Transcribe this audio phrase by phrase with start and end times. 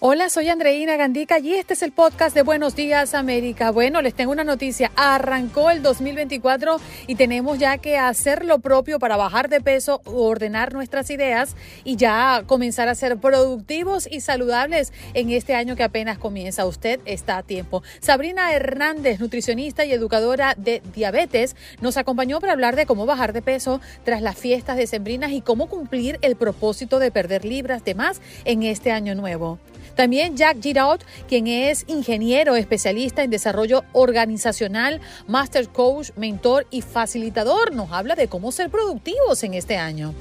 [0.00, 3.72] Hola, soy Andreina Gandica y este es el podcast de Buenos Días América.
[3.72, 4.92] Bueno, les tengo una noticia.
[4.94, 6.76] Arrancó el 2024
[7.08, 11.96] y tenemos ya que hacer lo propio para bajar de peso, ordenar nuestras ideas y
[11.96, 16.64] ya comenzar a ser productivos y saludables en este año que apenas comienza.
[16.64, 17.82] Usted está a tiempo.
[17.98, 23.42] Sabrina Hernández, nutricionista y educadora de diabetes, nos acompañó para hablar de cómo bajar de
[23.42, 28.20] peso tras las fiestas decembrinas y cómo cumplir el propósito de perder libras de más
[28.44, 29.58] en este año nuevo.
[29.98, 37.74] También Jack Giraud, quien es ingeniero especialista en desarrollo organizacional, master coach, mentor y facilitador,
[37.74, 40.14] nos habla de cómo ser productivos en este año.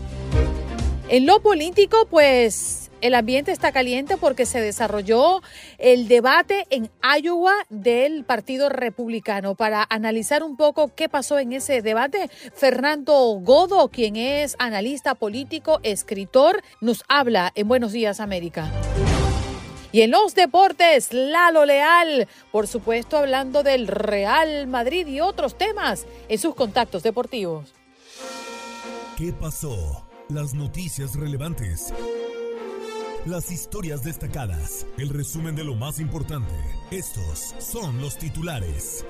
[1.09, 5.43] En lo político, pues el ambiente está caliente porque se desarrolló
[5.77, 6.89] el debate en
[7.21, 9.53] Iowa del Partido Republicano.
[9.53, 15.79] Para analizar un poco qué pasó en ese debate, Fernando Godo, quien es analista político,
[15.83, 18.71] escritor, nos habla en Buenos Días América.
[19.97, 26.05] Y en los deportes, Lalo Leal, por supuesto hablando del Real Madrid y otros temas
[26.29, 27.73] en sus contactos deportivos.
[29.17, 30.07] ¿Qué pasó?
[30.29, 31.91] Las noticias relevantes.
[33.25, 34.85] Las historias destacadas.
[34.99, 36.53] El resumen de lo más importante.
[36.91, 39.03] Estos son los titulares.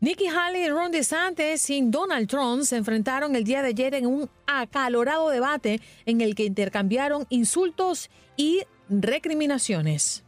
[0.00, 4.06] Nikki Haley y Ron DeSantis sin Donald Trump se enfrentaron el día de ayer en
[4.06, 10.22] un acalorado debate en el que intercambiaron insultos y recriminaciones.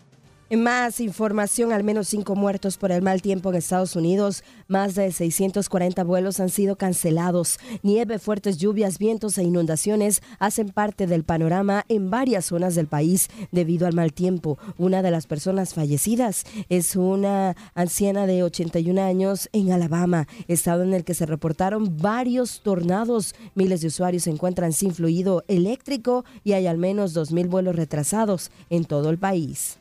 [0.56, 4.42] Más información, al menos cinco muertos por el mal tiempo en Estados Unidos.
[4.66, 7.60] Más de 640 vuelos han sido cancelados.
[7.84, 13.28] Nieve, fuertes lluvias, vientos e inundaciones hacen parte del panorama en varias zonas del país
[13.52, 14.58] debido al mal tiempo.
[14.76, 20.94] Una de las personas fallecidas es una anciana de 81 años en Alabama, estado en
[20.94, 23.36] el que se reportaron varios tornados.
[23.54, 28.50] Miles de usuarios se encuentran sin fluido eléctrico y hay al menos 2.000 vuelos retrasados
[28.68, 29.79] en todo el país.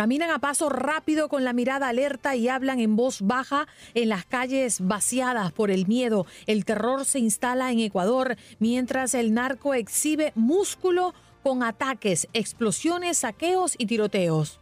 [0.00, 4.24] Caminan a paso rápido con la mirada alerta y hablan en voz baja en las
[4.24, 6.24] calles vaciadas por el miedo.
[6.46, 11.12] El terror se instala en Ecuador mientras el narco exhibe músculo
[11.42, 14.58] con ataques, explosiones, saqueos y tiroteos.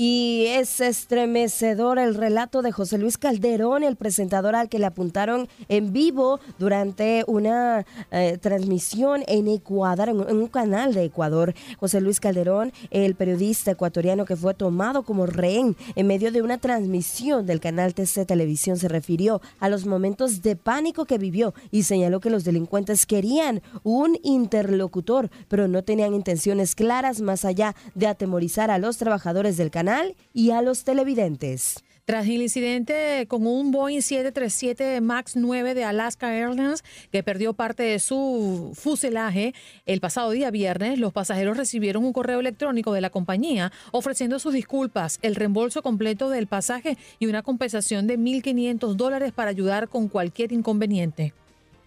[0.00, 5.48] Y es estremecedor el relato de José Luis Calderón, el presentador al que le apuntaron
[5.68, 11.52] en vivo durante una eh, transmisión en Ecuador, en, un canal de Ecuador.
[11.80, 16.58] José Luis Calderón, el periodista ecuatoriano que fue tomado como rehén en medio de una
[16.58, 21.82] transmisión del canal TC Televisión, se refirió a los momentos de pánico que vivió y
[21.82, 28.06] señaló que los delincuentes querían un interlocutor, pero no tenían intenciones claras más allá de
[28.06, 29.87] atemorizar a los trabajadores del canal
[30.34, 31.82] y a los televidentes.
[32.04, 36.82] Tras el incidente con un Boeing 737 MAX 9 de Alaska Airlines
[37.12, 39.54] que perdió parte de su fuselaje
[39.84, 44.54] el pasado día viernes, los pasajeros recibieron un correo electrónico de la compañía ofreciendo sus
[44.54, 50.08] disculpas, el reembolso completo del pasaje y una compensación de 1.500 dólares para ayudar con
[50.08, 51.34] cualquier inconveniente.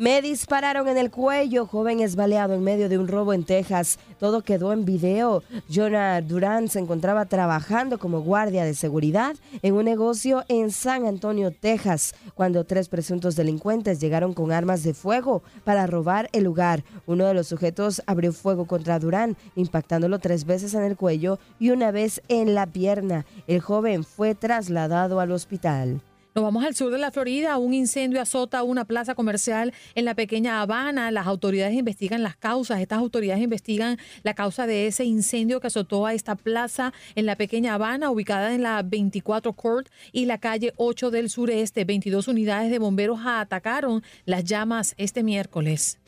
[0.02, 4.00] Me dispararon en el cuello, joven es baleado en medio de un robo en Texas.
[4.18, 5.44] Todo quedó en video.
[5.72, 11.52] Jonah Durán se encontraba trabajando como guardia de seguridad en un negocio en San Antonio,
[11.52, 16.84] Texas, cuando tres presuntos delincuentes llegaron con armas de fuego para robar el lugar.
[17.06, 21.70] Uno de los sujetos abrió fuego contra Durán, impactándolo tres veces en el cuello y
[21.70, 23.28] una vez en la pierna.
[23.46, 26.02] El joven fue trasladado al hospital.
[26.34, 27.58] Nos vamos al sur de la Florida.
[27.58, 31.12] Un incendio azota una plaza comercial en la pequeña Habana.
[31.12, 32.80] Las autoridades investigan las causas.
[32.80, 37.36] Estas autoridades investigan la causa de ese incendio que azotó a esta plaza en la
[37.36, 41.84] pequeña Habana, ubicada en la 24 Court y la calle 8 del sureste.
[41.84, 46.01] 22 unidades de bomberos atacaron las llamas este miércoles.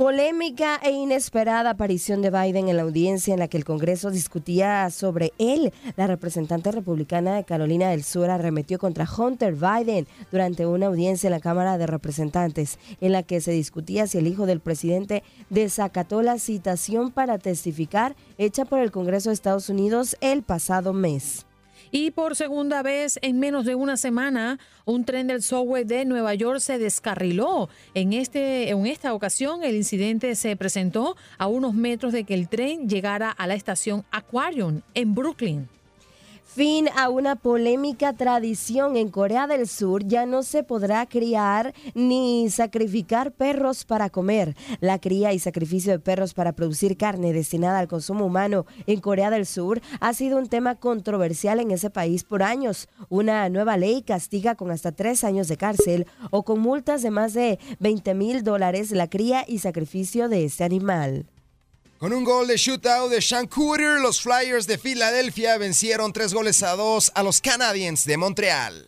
[0.00, 4.88] Polémica e inesperada aparición de Biden en la audiencia en la que el Congreso discutía
[4.88, 5.74] sobre él.
[5.94, 11.32] La representante republicana de Carolina del Sur arremetió contra Hunter Biden durante una audiencia en
[11.32, 16.22] la Cámara de Representantes en la que se discutía si el hijo del presidente desacató
[16.22, 21.44] la citación para testificar hecha por el Congreso de Estados Unidos el pasado mes.
[21.92, 26.34] Y por segunda vez en menos de una semana, un tren del subway de Nueva
[26.34, 27.68] York se descarriló.
[27.94, 32.48] En, este, en esta ocasión, el incidente se presentó a unos metros de que el
[32.48, 35.68] tren llegara a la estación Aquarium en Brooklyn.
[36.52, 42.50] Fin a una polémica tradición en Corea del Sur, ya no se podrá criar ni
[42.50, 44.56] sacrificar perros para comer.
[44.80, 49.30] La cría y sacrificio de perros para producir carne destinada al consumo humano en Corea
[49.30, 52.88] del Sur ha sido un tema controversial en ese país por años.
[53.08, 57.32] Una nueva ley castiga con hasta tres años de cárcel o con multas de más
[57.32, 61.26] de 20 mil dólares la cría y sacrificio de este animal.
[62.00, 66.62] Con un gol de shootout de Sean Cooter, los Flyers de Filadelfia vencieron tres goles
[66.62, 68.86] a dos a los Canadiens de Montreal.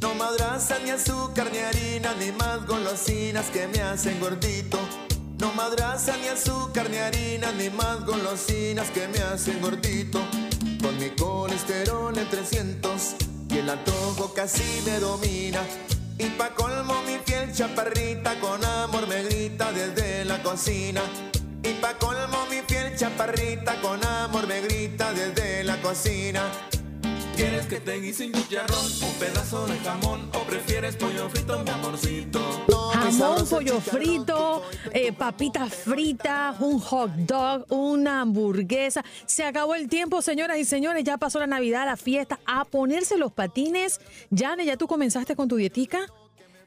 [0.00, 4.78] No madraza ni azúcar ni harina ni más golosinas que me hacen gordito.
[5.40, 10.20] No madraza ni azúcar ni harina ni más golosinas que me hacen gordito.
[10.80, 13.16] Con mi colesterol en 300
[13.50, 15.62] y el antojo casi me domina.
[16.16, 21.02] Y pa' colmo mi piel chaparrita con amor me grita desde la cocina.
[21.64, 26.42] Y pa' colmo mi piel chaparrita con amor me grita desde la cocina.
[27.36, 31.68] ¿Quieres que te guise un chicharrón, un pedazo de jamón o prefieres pollo frito, mi
[31.68, 32.40] amorcito?
[32.94, 39.04] Jamón, pollo frito, eh, papitas fritas, un hot dog, una hamburguesa.
[39.26, 41.04] Se acabó el tiempo, señoras y señores.
[41.04, 42.40] Ya pasó la Navidad, la fiesta.
[42.46, 44.00] A ponerse los patines.
[44.34, 46.06] Jane, ¿ya tú comenzaste con tu dietica?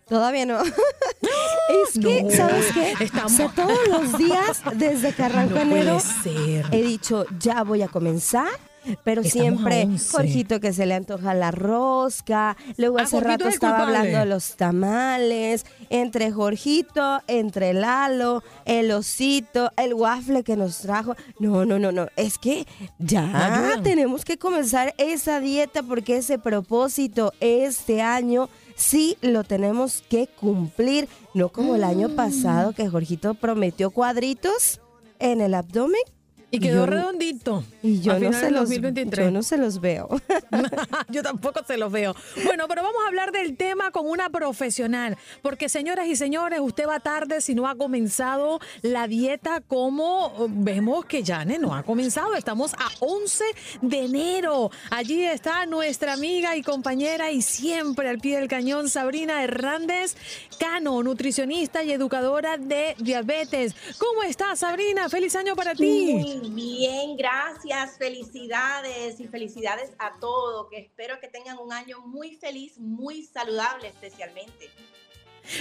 [0.07, 0.62] Todavía no.
[0.63, 2.94] es que, ¿sabes qué?
[3.04, 3.56] Estamos...
[3.56, 6.66] todos los días, desde que arrancó No enero, ser.
[6.71, 8.69] he dicho, ya voy a comenzar.
[9.04, 10.12] Pero Estamos siempre, 11.
[10.12, 12.56] Jorgito que se le antoja la rosca.
[12.78, 13.98] Luego Ah, hace Jorgito rato es el estaba culpable.
[13.98, 15.66] hablando de los tamales.
[15.90, 21.16] Entre Jorgito, entre Lalo, el osito, el waffle que nos trajo.
[21.40, 22.08] No, no, no, no.
[22.16, 22.66] Es que
[22.98, 30.28] ya tenemos que comenzar esa dieta porque ese propósito este año sí lo tenemos que
[30.28, 31.08] cumplir.
[31.34, 31.86] No como el Mm.
[31.86, 34.80] año pasado que Jorgito prometió cuadritos
[35.20, 36.02] en el abdomen.
[36.51, 37.63] Y quedó yo- redondito.
[37.84, 39.25] Y yo a no, final se del los, 2023.
[39.28, 40.10] yo no se los veo.
[41.10, 42.16] Yo tampoco se los veo.
[42.46, 46.88] Bueno, pero vamos a hablar del tema con una profesional, porque señoras y señores, usted
[46.88, 51.83] va tarde si no ha comenzado la dieta como eh, vemos que Jane no ha
[51.83, 52.35] comenzado.
[52.35, 53.44] Estamos a 11
[53.81, 54.71] de enero.
[54.92, 60.16] Allí está nuestra amiga y compañera y siempre al pie del cañón, Sabrina Hernández
[60.59, 63.76] Cano, nutricionista y educadora de diabetes.
[63.97, 65.09] ¿Cómo estás, Sabrina?
[65.09, 66.39] Feliz año para ti.
[66.42, 72.78] Bien, gracias, felicidades y felicidades a todos, que espero que tengan un año muy feliz,
[72.78, 74.69] muy saludable especialmente.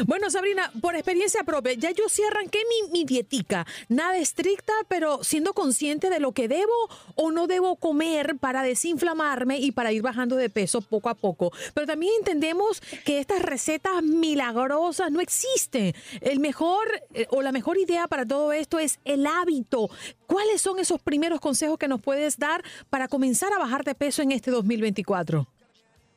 [0.07, 3.66] Bueno, Sabrina, por experiencia propia, ya yo sí arranqué mi, mi dietica.
[3.88, 6.73] Nada estricta, pero siendo consciente de lo que debo
[7.14, 11.52] o no debo comer para desinflamarme y para ir bajando de peso poco a poco.
[11.75, 15.95] Pero también entendemos que estas recetas milagrosas no existen.
[16.21, 19.90] El mejor eh, o la mejor idea para todo esto es el hábito.
[20.26, 24.23] ¿Cuáles son esos primeros consejos que nos puedes dar para comenzar a bajar de peso
[24.23, 25.47] en este 2024?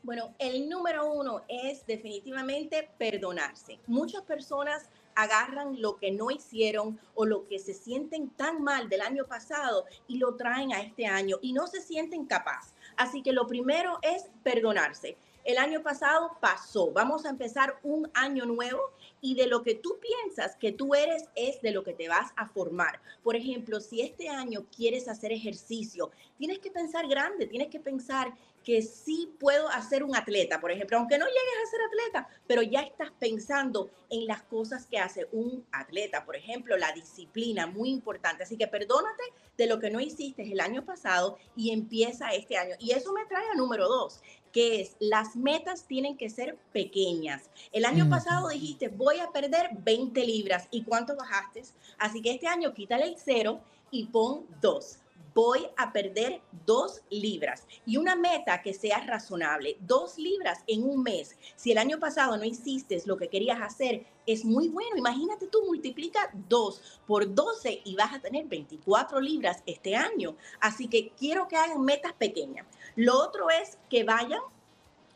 [0.04, 3.80] Bueno, el número uno es definitivamente perdonarse.
[3.86, 9.02] Muchas personas agarran lo que no hicieron o lo que se sienten tan mal del
[9.02, 12.74] año pasado y lo traen a este año y no se sienten capaz.
[12.98, 15.18] Así que lo primero es perdonarse.
[15.44, 18.80] El año pasado pasó, vamos a empezar un año nuevo
[19.22, 22.32] y de lo que tú piensas que tú eres es de lo que te vas
[22.36, 23.02] a formar.
[23.24, 28.36] Por ejemplo, si este año quieres hacer ejercicio, tienes que pensar grande, tienes que pensar
[28.64, 32.62] que sí puedo hacer un atleta, por ejemplo, aunque no llegues a ser atleta, pero
[32.62, 37.90] ya estás pensando en las cosas que hace un atleta, por ejemplo, la disciplina, muy
[37.90, 38.44] importante.
[38.44, 39.24] Así que perdónate
[39.58, 42.76] de lo que no hiciste el año pasado y empieza este año.
[42.80, 47.50] Y eso me trae a número dos, que es las metas tienen que ser pequeñas.
[47.72, 50.68] El año pasado dijiste, voy a perder 20 libras.
[50.72, 51.64] ¿Y cuánto bajaste?
[51.98, 55.00] Así que este año quítale el cero y pon dos
[55.34, 61.04] voy a perder dos libras y una meta que sea razonable, dos libras en un
[61.04, 61.38] mes.
[61.56, 64.98] Si el año pasado no hiciste lo que querías hacer, es muy bueno.
[64.98, 70.36] Imagínate tú multiplica dos por 12 y vas a tener 24 libras este año.
[70.60, 72.68] Así que quiero que hagan metas pequeñas.
[72.96, 74.42] Lo otro es que vayan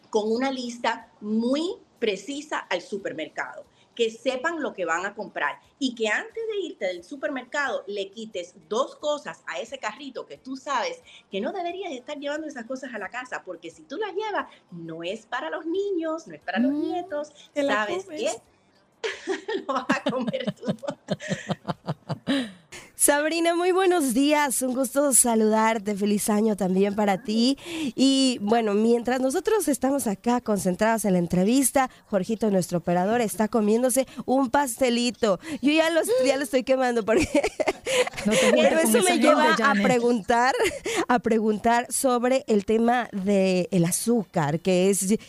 [0.09, 3.65] con una lista muy precisa al supermercado
[3.95, 8.11] que sepan lo que van a comprar y que antes de irte del supermercado le
[8.11, 12.65] quites dos cosas a ese carrito que tú sabes que no deberías estar llevando esas
[12.65, 16.35] cosas a la casa, porque si tú las llevas, no es para los niños, no
[16.35, 18.31] es para los mm, nietos, ¿sabes qué?
[19.67, 20.75] lo vas a comer tú.
[23.05, 24.63] Sabrina, muy buenos días.
[24.63, 25.93] Un gusto saludarte.
[25.93, 27.55] Feliz año también para ti.
[27.93, 34.07] Y bueno, mientras nosotros estamos acá concentrados en la entrevista, Jorgito, nuestro operador, está comiéndose
[34.25, 35.39] un pastelito.
[35.61, 37.29] Yo ya lo, ya estoy quemando porque
[38.25, 40.55] Pero eso me lleva a preguntar,
[41.07, 45.19] a preguntar sobre el tema del el azúcar, que es eh,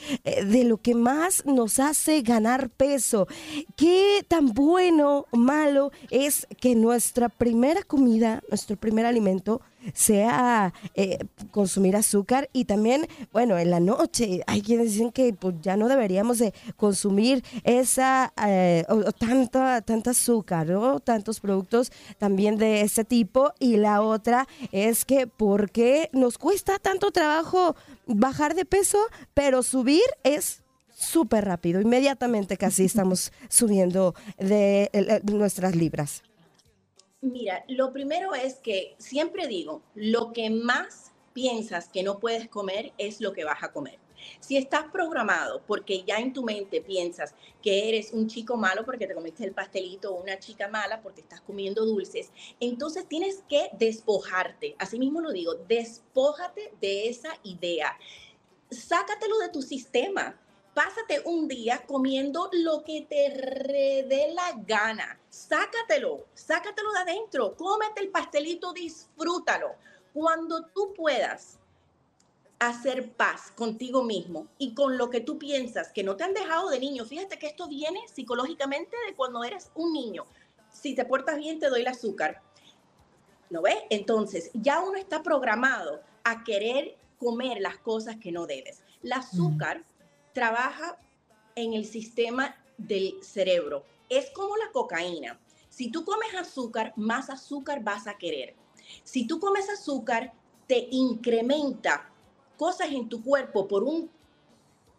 [0.47, 3.29] de lo que más nos hace ganar peso.
[3.77, 9.61] ¿Qué tan bueno o malo es que nuestra primera comida, nuestro primer alimento,
[9.95, 11.19] sea eh,
[11.51, 15.89] consumir azúcar y también, bueno, en la noche hay quienes dicen que pues, ya no
[15.89, 21.01] deberíamos de consumir esa eh, o, tanta, tanta azúcar, ¿no?
[21.01, 26.79] Tantos productos también de ese tipo y la otra es que ¿por qué nos cuesta
[26.79, 28.99] tanto trabajo bajar de peso,
[29.35, 30.63] pero subir es
[30.97, 36.23] súper rápido, inmediatamente casi estamos subiendo de nuestras libras.
[37.27, 42.93] Mira, lo primero es que siempre digo, lo que más piensas que no puedes comer
[42.99, 43.99] es lo que vas a comer.
[44.39, 49.09] Si estás programado porque ya en tu mente piensas que eres un chico malo porque
[49.09, 52.31] te comiste el pastelito o una chica mala porque estás comiendo dulces,
[52.61, 54.77] entonces tienes que despojarte.
[54.79, 57.99] Así mismo lo digo, despójate de esa idea.
[58.71, 60.39] Sácatelo de tu sistema
[60.77, 63.31] pásate un día comiendo lo que te
[64.07, 65.19] dé la gana.
[65.31, 69.69] Sácatelo, sácatelo de adentro, cómete el pastelito, disfrútalo.
[70.13, 71.59] Cuando tú puedas
[72.59, 76.69] hacer paz contigo mismo y con lo que tú piensas que no te han dejado
[76.69, 80.27] de niño, fíjate que esto viene psicológicamente de cuando eres un niño.
[80.71, 82.43] Si te portas bien, te doy el azúcar.
[83.49, 83.79] ¿No ves?
[83.89, 88.83] Entonces, ya uno está programado a querer comer las cosas que no debes.
[89.03, 89.83] El azúcar
[90.37, 90.99] trabaja
[91.55, 93.87] en el sistema del cerebro.
[94.11, 95.41] Es como la cocaína.
[95.71, 98.55] Si tú comes azúcar, más azúcar vas a querer.
[99.03, 100.35] Si tú comes azúcar,
[100.67, 102.13] te incrementa
[102.59, 104.11] cosas en tu cuerpo por un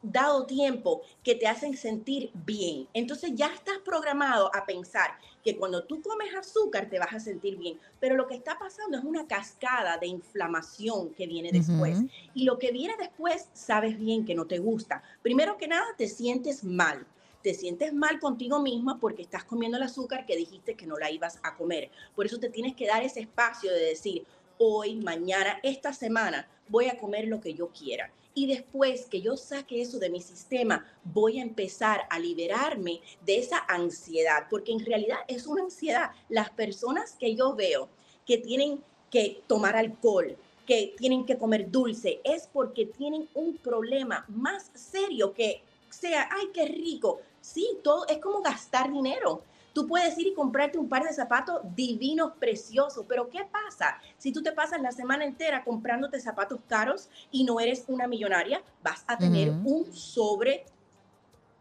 [0.02, 2.88] dado tiempo que te hacen sentir bien.
[2.94, 5.12] Entonces ya estás programado a pensar
[5.44, 8.98] que cuando tú comes azúcar te vas a sentir bien, pero lo que está pasando
[8.98, 12.00] es una cascada de inflamación que viene después.
[12.34, 15.04] Y lo que viene después, sabes bien que no te gusta.
[15.22, 17.06] Primero que nada, te sientes mal.
[17.42, 21.12] Te sientes mal contigo misma porque estás comiendo el azúcar que dijiste que no la
[21.12, 21.92] ibas a comer.
[22.16, 24.26] Por eso te tienes que dar ese espacio de decir,
[24.58, 29.36] hoy, mañana, esta semana, voy a comer lo que yo quiera y después que yo
[29.36, 34.86] saque eso de mi sistema, voy a empezar a liberarme de esa ansiedad, porque en
[34.86, 36.12] realidad es una ansiedad.
[36.30, 37.90] Las personas que yo veo
[38.28, 44.24] que tienen que tomar alcohol, que tienen que comer dulce, es porque tienen un problema
[44.28, 47.22] más serio que sea, ay, qué rico.
[47.42, 49.42] Sí, todo es como gastar dinero.
[49.78, 54.00] Tú puedes ir y comprarte un par de zapatos divinos, preciosos, pero ¿qué pasa?
[54.18, 58.64] Si tú te pasas la semana entera comprándote zapatos caros y no eres una millonaria,
[58.82, 60.66] vas a tener un sobre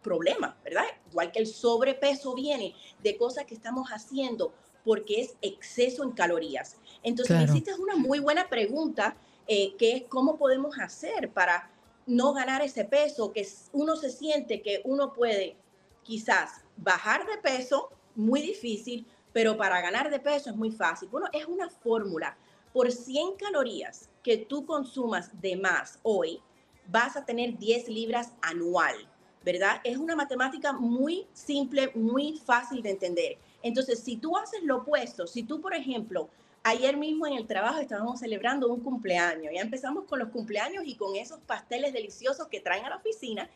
[0.01, 0.85] problema, ¿verdad?
[1.11, 6.77] Igual que el sobrepeso viene de cosas que estamos haciendo porque es exceso en calorías.
[7.03, 7.83] Entonces, claro.
[7.83, 9.15] una muy buena pregunta,
[9.47, 11.71] eh, que es cómo podemos hacer para
[12.07, 15.59] no ganar ese peso, que uno se siente que uno puede
[16.03, 21.09] quizás bajar de peso, muy difícil, pero para ganar de peso es muy fácil.
[21.11, 22.37] Bueno, es una fórmula.
[22.73, 26.41] Por 100 calorías que tú consumas de más hoy,
[26.89, 28.95] vas a tener 10 libras anual,
[29.45, 29.81] ¿verdad?
[29.85, 33.39] Es una matemática muy simple, muy fácil de entender.
[33.63, 36.29] Entonces, si tú haces lo opuesto, si tú, por ejemplo,
[36.63, 40.97] ayer mismo en el trabajo estábamos celebrando un cumpleaños, ya empezamos con los cumpleaños y
[40.97, 43.49] con esos pasteles deliciosos que traen a la oficina.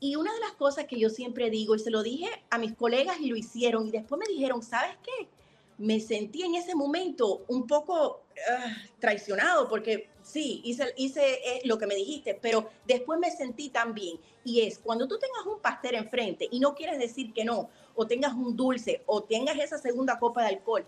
[0.00, 2.74] Y una de las cosas que yo siempre digo, y se lo dije a mis
[2.74, 5.28] colegas y lo hicieron, y después me dijeron, ¿sabes qué?
[5.76, 11.78] Me sentí en ese momento un poco ah, traicionado porque sí, hice, hice eh, lo
[11.78, 14.18] que me dijiste, pero después me sentí tan bien.
[14.42, 18.06] Y es cuando tú tengas un pastel enfrente y no quieres decir que no, o
[18.06, 20.84] tengas un dulce, o tengas esa segunda copa de alcohol,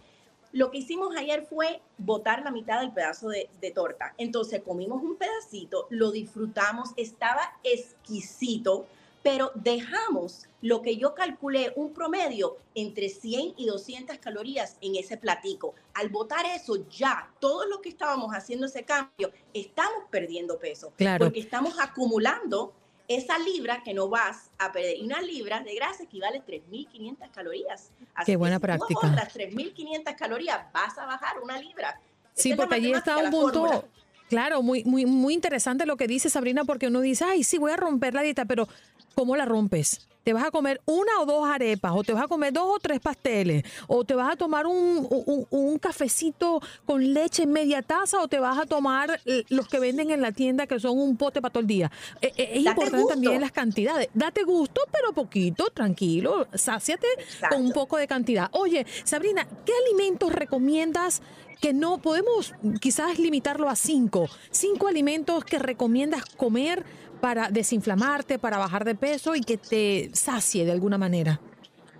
[0.52, 4.14] lo que hicimos ayer fue botar la mitad del pedazo de, de, torta.
[4.18, 8.86] Entonces comimos un pedacito, lo disfrutamos, estaba exquisito,
[9.22, 15.16] pero dejamos lo que yo calculé, un promedio entre 100 y 200 calorías en ese
[15.16, 15.74] platico.
[15.94, 20.92] Al botar eso, ya todos los que estábamos haciendo ese cambio, estamos perdiendo peso.
[20.96, 21.26] Claro.
[21.26, 22.72] Porque estamos acumulando
[23.08, 24.98] esa libra que no vas a perder.
[24.98, 27.90] Y una libra de grasa equivale a 3.500 calorías.
[28.14, 29.06] Así Qué buena que si práctica.
[29.06, 32.00] Ahorras 3.500 calorías, vas a bajar una libra.
[32.34, 33.84] Sí, porque allí está un punto,
[34.32, 37.72] claro, muy, muy, muy interesante lo que dice Sabrina, porque uno dice, ay, sí, voy
[37.72, 38.66] a romper la dieta, pero
[39.14, 40.06] ¿cómo la rompes?
[40.24, 41.90] ¿Te vas a comer una o dos arepas?
[41.96, 43.64] ¿O te vas a comer dos o tres pasteles?
[43.88, 48.20] ¿O te vas a tomar un, un- un cafecito con leche en media taza?
[48.22, 51.42] ¿O te vas a tomar los que venden en la tienda que son un pote
[51.42, 51.90] para todo el día?
[52.20, 53.08] Eh, eh, es importante gusto.
[53.14, 54.10] también las cantidades.
[54.14, 57.08] Date gusto, pero poquito, tranquilo, sáciate
[57.50, 58.48] con un poco de cantidad.
[58.52, 61.20] Oye, Sabrina, ¿qué alimentos recomiendas
[61.60, 64.28] que no podemos quizás limitarlo a cinco?
[64.52, 66.84] Cinco alimentos que recomiendas comer
[67.22, 71.40] para desinflamarte, para bajar de peso y que te sacie de alguna manera.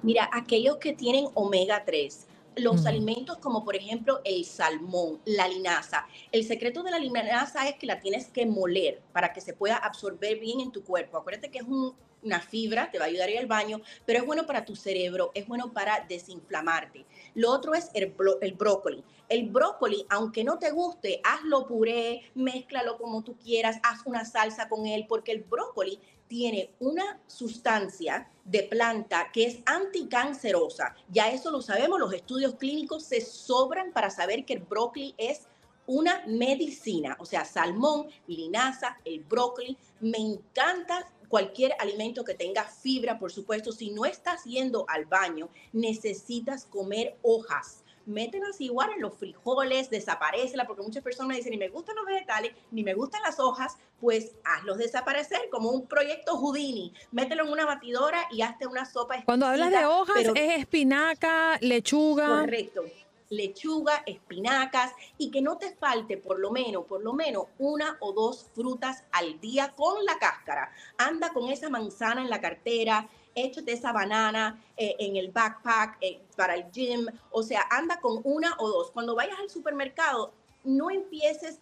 [0.02, 2.26] Mira, aquellos que tienen omega 3,
[2.56, 2.86] los Mm.
[2.86, 6.06] alimentos como por ejemplo el salmón, la linaza.
[6.30, 9.76] El secreto de la linaza es que la tienes que moler para que se pueda
[9.76, 11.18] absorber bien en tu cuerpo.
[11.18, 11.94] Acuérdate que es un-
[12.24, 14.76] una fibra, te va a ayudar a ir al baño, pero es bueno para tu
[14.76, 17.04] cerebro, es bueno para desinflamarte.
[17.34, 19.02] Lo otro es el, el brócoli.
[19.28, 24.68] El brócoli, aunque no te guste, hazlo puré, mézclalo como tú quieras, haz una salsa
[24.68, 25.98] con él, porque el brócoli
[26.32, 30.96] tiene una sustancia de planta que es anticancerosa.
[31.10, 35.42] Ya eso lo sabemos, los estudios clínicos se sobran para saber que el brócoli es
[35.86, 39.76] una medicina, o sea, salmón, linaza, el brócoli.
[40.00, 43.70] Me encanta cualquier alimento que tenga fibra, por supuesto.
[43.70, 47.81] Si no estás yendo al baño, necesitas comer hojas.
[48.06, 52.52] Mételas igual en los frijoles, desaparecela, porque muchas personas dicen, ni me gustan los vegetales,
[52.70, 56.92] ni me gustan las hojas, pues hazlos desaparecer como un proyecto Houdini.
[57.12, 60.58] Mételo en una batidora y hazte una sopa Cuando hablas de exquisita, hojas, pero- es
[60.58, 62.40] espinaca, lechuga.
[62.40, 62.82] Correcto.
[63.30, 68.12] Lechuga, espinacas y que no te falte por lo menos, por lo menos una o
[68.12, 70.70] dos frutas al día con la cáscara.
[70.98, 76.20] Anda con esa manzana en la cartera, échate esa banana eh, en el backpack eh,
[76.36, 78.90] para el gym, o sea, anda con una o dos.
[78.90, 80.32] Cuando vayas al supermercado,
[80.64, 81.58] no empieces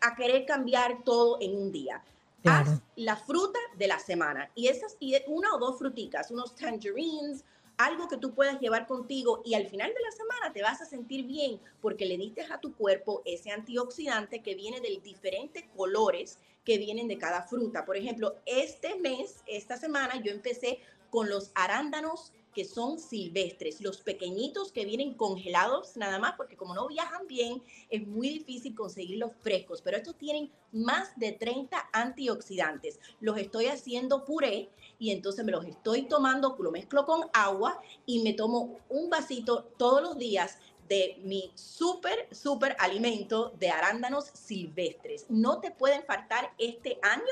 [0.00, 2.02] a querer cambiar todo en un día.
[2.42, 2.72] Claro.
[2.72, 7.42] Haz la fruta de la semana y esas y una o dos fruticas, unos tangerines,
[7.76, 10.86] algo que tú puedas llevar contigo y al final de la semana te vas a
[10.86, 16.38] sentir bien porque le diste a tu cuerpo ese antioxidante que viene de diferentes colores
[16.64, 17.84] que vienen de cada fruta.
[17.84, 23.98] Por ejemplo, este mes, esta semana, yo empecé con los arándanos que son silvestres, los
[23.98, 29.32] pequeñitos que vienen congelados nada más, porque como no viajan bien, es muy difícil conseguirlos
[29.42, 33.00] frescos, pero estos tienen más de 30 antioxidantes.
[33.20, 38.22] Los estoy haciendo puré y entonces me los estoy tomando, lo mezclo con agua y
[38.22, 45.26] me tomo un vasito todos los días de mi súper, súper alimento de arándanos silvestres.
[45.28, 47.22] No te pueden faltar este año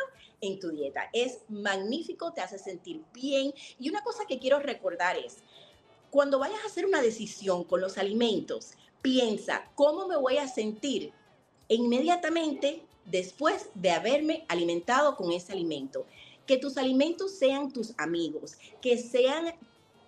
[0.41, 1.09] en tu dieta.
[1.13, 3.53] Es magnífico, te hace sentir bien.
[3.79, 5.39] Y una cosa que quiero recordar es,
[6.11, 11.13] cuando vayas a hacer una decisión con los alimentos, piensa, ¿cómo me voy a sentir
[11.69, 16.07] inmediatamente después de haberme alimentado con ese alimento?
[16.47, 19.55] Que tus alimentos sean tus amigos, que sean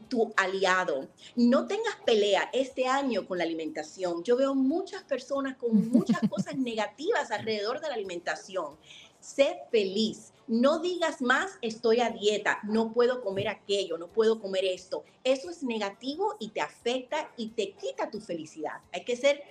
[0.09, 1.09] tu aliado.
[1.37, 4.23] No tengas pelea este año con la alimentación.
[4.25, 8.77] Yo veo muchas personas con muchas cosas negativas alrededor de la alimentación.
[9.21, 10.33] Sé feliz.
[10.47, 15.05] No digas más, estoy a dieta, no puedo comer aquello, no puedo comer esto.
[15.25, 18.83] Eso es negativo y te afecta y te quita tu felicidad.
[18.93, 19.43] Hay que ser,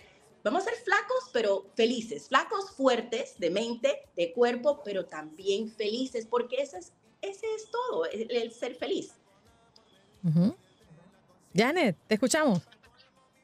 [0.43, 2.27] vamos a ser flacos, pero felices.
[2.27, 8.05] Flacos fuertes de mente, de cuerpo, pero también felices, porque ese es, ese es todo,
[8.05, 9.13] el, el ser feliz.
[10.23, 10.55] Ujú.
[11.55, 12.61] Janet, te escuchamos.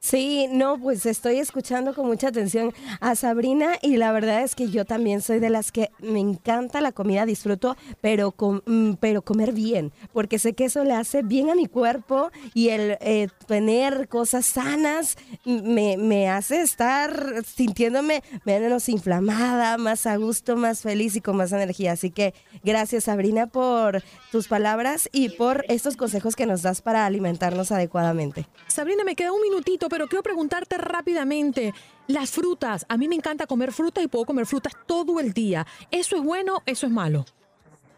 [0.02, 4.70] Sí, no, pues estoy escuchando con mucha atención a Sabrina y la verdad es que
[4.70, 8.34] yo también soy de las que me encanta la comida, disfruto, pero,
[8.66, 12.70] mm, pero comer bien, porque sé que eso le hace bien a mi cuerpo y
[12.70, 20.56] el eh, tener cosas sanas me, me, hace estar sintiéndome menos inflamada, más a gusto,
[20.56, 21.92] más feliz y con más energía.
[21.92, 22.34] Así que
[22.64, 28.48] gracias Sabrina por tus palabras y por estos consejos que nos das para alimentarnos adecuadamente.
[28.68, 31.74] Sabrina, me queda un minutito pero quiero preguntarte rápidamente,
[32.08, 35.66] las frutas, a mí me encanta comer frutas y puedo comer frutas todo el día.
[35.92, 36.62] ¿Eso es bueno?
[36.66, 37.26] ¿Eso es malo?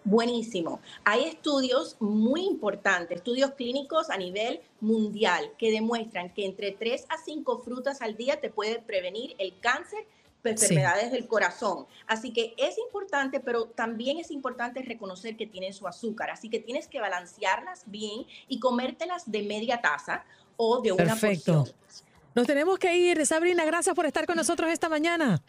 [0.03, 0.81] Buenísimo.
[1.03, 7.17] Hay estudios muy importantes, estudios clínicos a nivel mundial que demuestran que entre 3 a
[7.23, 10.07] 5 frutas al día te puede prevenir el cáncer
[10.49, 11.85] enfermedades del corazón.
[12.07, 16.31] Así que es importante, pero también es importante reconocer que tienen su azúcar.
[16.31, 20.23] Así que tienes que balancearlas bien y comértelas de media taza
[20.57, 21.65] o de una Perfecto.
[22.33, 23.25] Nos tenemos que ir.
[23.25, 25.41] Sabrina, gracias por estar con nosotros esta mañana.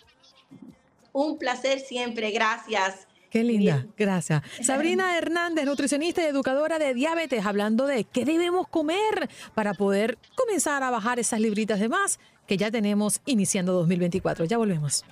[1.13, 3.07] Un placer siempre, gracias.
[3.31, 4.43] Qué linda, gracias.
[4.63, 10.83] Sabrina Hernández, nutricionista y educadora de diabetes, hablando de qué debemos comer para poder comenzar
[10.83, 14.47] a bajar esas libritas de más que ya tenemos iniciando 2024.
[14.47, 15.03] Ya volvemos.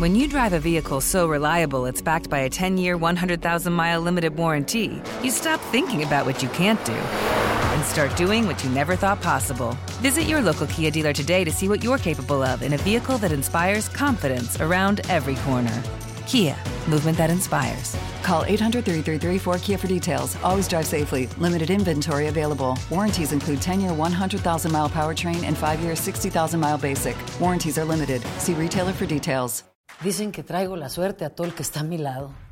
[0.00, 5.00] When you drive a vehicle so reliable it's backed by a 10-year, 100,000-mile limited warranty,
[5.22, 9.22] you stop thinking about what you can't do and start doing what you never thought
[9.22, 9.76] possible.
[10.02, 13.18] Visit your local Kia dealer today to see what you're capable of in a vehicle
[13.18, 15.82] that inspires confidence around every corner.
[16.26, 16.56] Kia,
[16.88, 17.96] movement that inspires.
[18.24, 20.36] Call 800 333 4KIA for details.
[20.42, 21.28] Always drive safely.
[21.38, 22.78] Limited inventory available.
[22.90, 27.16] Warranties include 10 year 100,000 mile powertrain and 5 year 60,000 mile basic.
[27.38, 28.22] Warranties are limited.
[28.38, 29.62] See retailer for details.
[30.02, 32.30] Dicen que traigo la suerte a todo el que está a mi lado.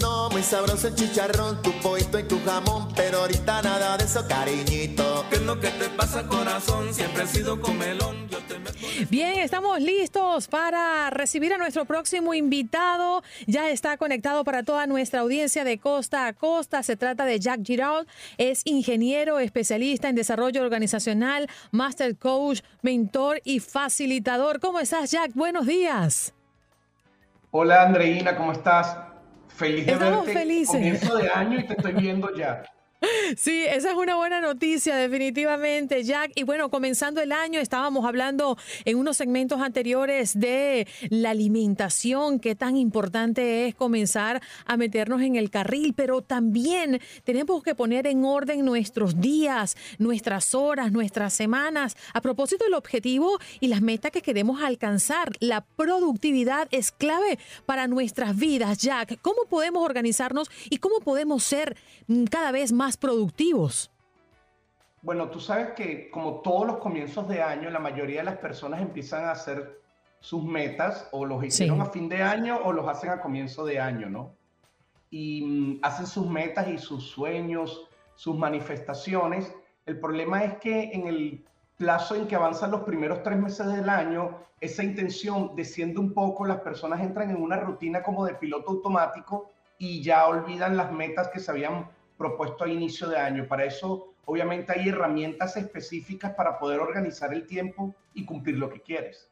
[0.00, 4.26] No, muy sabroso el chicharrón, tu poito y tu jamón, pero ahorita nada de eso,
[4.26, 5.24] cariñito.
[5.30, 6.92] ¿Qué es lo que te pasa, corazón?
[6.92, 8.28] Siempre he sido comelón.
[8.28, 8.58] Yo te
[9.08, 13.22] Bien, estamos listos para recibir a nuestro próximo invitado.
[13.46, 16.82] Ya está conectado para toda nuestra audiencia de costa a costa.
[16.82, 18.08] Se trata de Jack Giraud.
[18.38, 24.58] Es ingeniero, especialista en desarrollo organizacional, master coach, mentor y facilitador.
[24.58, 25.30] ¿Cómo estás, Jack?
[25.34, 26.34] Buenos días.
[27.52, 29.08] Hola, Andreina, ¿cómo estás?
[29.58, 30.40] Feliz de Estamos verte.
[30.40, 30.70] felices.
[30.70, 32.62] Comienzo de año y te estoy viendo ya.
[33.36, 36.32] Sí, esa es una buena noticia, definitivamente, Jack.
[36.34, 42.54] Y bueno, comenzando el año, estábamos hablando en unos segmentos anteriores de la alimentación, qué
[42.54, 48.24] tan importante es comenzar a meternos en el carril, pero también tenemos que poner en
[48.24, 54.22] orden nuestros días, nuestras horas, nuestras semanas, a propósito del objetivo y las metas que
[54.22, 55.32] queremos alcanzar.
[55.38, 59.20] La productividad es clave para nuestras vidas, Jack.
[59.22, 61.76] ¿Cómo podemos organizarnos y cómo podemos ser
[62.30, 63.90] cada vez más productivos?
[65.02, 68.82] Bueno, tú sabes que como todos los comienzos de año, la mayoría de las personas
[68.82, 69.80] empiezan a hacer
[70.20, 73.78] sus metas o los hicieron a fin de año o los hacen a comienzo de
[73.78, 74.34] año, ¿no?
[75.10, 79.54] Y mm, hacen sus metas y sus sueños, sus manifestaciones.
[79.86, 81.44] El problema es que en el
[81.76, 86.44] plazo en que avanzan los primeros tres meses del año, esa intención desciende un poco,
[86.44, 91.28] las personas entran en una rutina como de piloto automático y ya olvidan las metas
[91.28, 93.46] que se habían propuesto a inicio de año.
[93.46, 98.80] Para eso, obviamente, hay herramientas específicas para poder organizar el tiempo y cumplir lo que
[98.80, 99.30] quieres.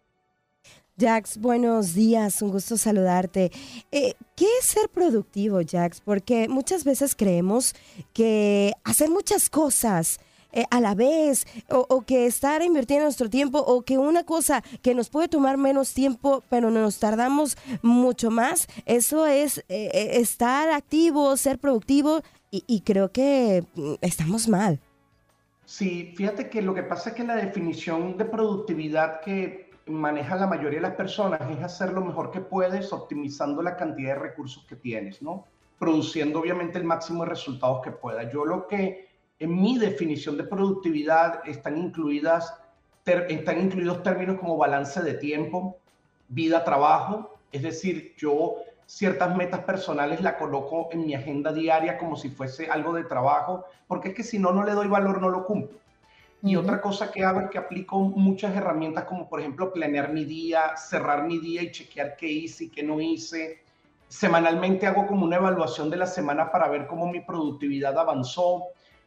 [0.98, 3.52] Jax, buenos días, un gusto saludarte.
[3.92, 6.00] Eh, ¿Qué es ser productivo, Jax?
[6.00, 7.74] Porque muchas veces creemos
[8.14, 10.18] que hacer muchas cosas
[10.52, 14.62] eh, a la vez o, o, que estar invirtiendo nuestro tiempo o que una cosa
[14.80, 20.70] que nos puede tomar menos tiempo pero nos tardamos mucho más, eso es eh, estar
[20.70, 24.80] activo, ser productivo y, y creo que mm, estamos mal.
[25.64, 30.46] Sí, fíjate que lo que pasa es que la definición de productividad que maneja la
[30.46, 34.64] mayoría de las personas es hacer lo mejor que puedes optimizando la cantidad de recursos
[34.68, 35.44] que tienes, ¿no?
[35.78, 38.30] Produciendo obviamente el máximo de resultados que pueda.
[38.30, 42.54] Yo lo que en mi definición de productividad están incluidas
[43.04, 45.78] ter, están incluidos términos como balance de tiempo,
[46.28, 52.16] vida, trabajo, es decir, yo ciertas metas personales la coloco en mi agenda diaria como
[52.16, 55.28] si fuese algo de trabajo, porque es que si no, no le doy valor, no
[55.28, 55.78] lo cumplo.
[56.42, 60.24] Y otra cosa que hago es que aplico muchas herramientas como por ejemplo planear mi
[60.24, 63.64] día, cerrar mi día y chequear qué hice y qué no hice.
[64.06, 68.66] Semanalmente hago como una evaluación de la semana para ver cómo mi productividad avanzó.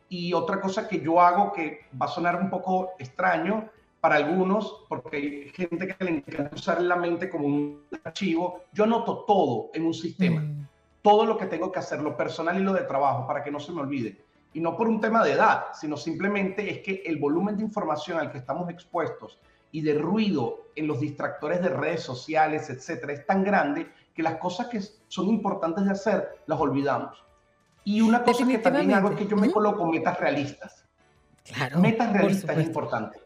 [0.10, 4.86] Y otra cosa que yo hago que va a sonar un poco extraño para algunos,
[4.88, 9.70] porque hay gente que le encanta usar la mente como un archivo, yo anoto todo
[9.74, 10.44] en un sistema.
[11.02, 13.60] Todo lo que tengo que hacer, lo personal y lo de trabajo, para que no
[13.60, 17.18] se me olvide y no por un tema de edad, sino simplemente es que el
[17.18, 19.40] volumen de información al que estamos expuestos
[19.72, 24.38] y de ruido en los distractores de redes sociales, etcétera, es tan grande que las
[24.38, 27.24] cosas que son importantes de hacer las olvidamos.
[27.84, 30.86] Y una cosa que también hago es que yo me coloco metas realistas.
[31.44, 31.80] Claro.
[31.80, 33.20] Metas realistas es importante.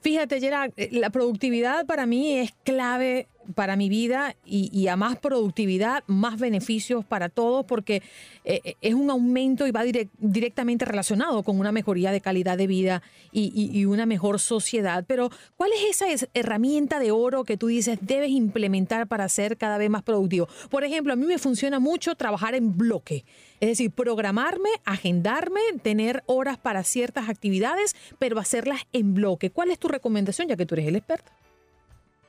[0.00, 5.18] Fíjate, Gerard, eh, la productividad para mí es clave para mi vida y, a más
[5.18, 8.02] productividad, más beneficios para todos, porque
[8.44, 9.82] eh, eh, es un aumento y va
[10.18, 13.02] directamente relacionado con una mejoría de calidad de vida
[13.32, 15.04] y, una mejor sociedad.
[15.06, 19.78] Pero, ¿cuál es esa herramienta de oro que tú dices debes implementar para ser cada
[19.78, 20.48] vez más productivo?
[20.70, 23.24] Por ejemplo, a mí me funciona mucho trabajar en bloque,
[23.60, 29.50] es decir, programarme, agendarme, tener horas para ciertas actividades, pero hacerlas en bloque.
[29.50, 31.30] ¿Cuál es tu recomendación, ya que tú eres el experto?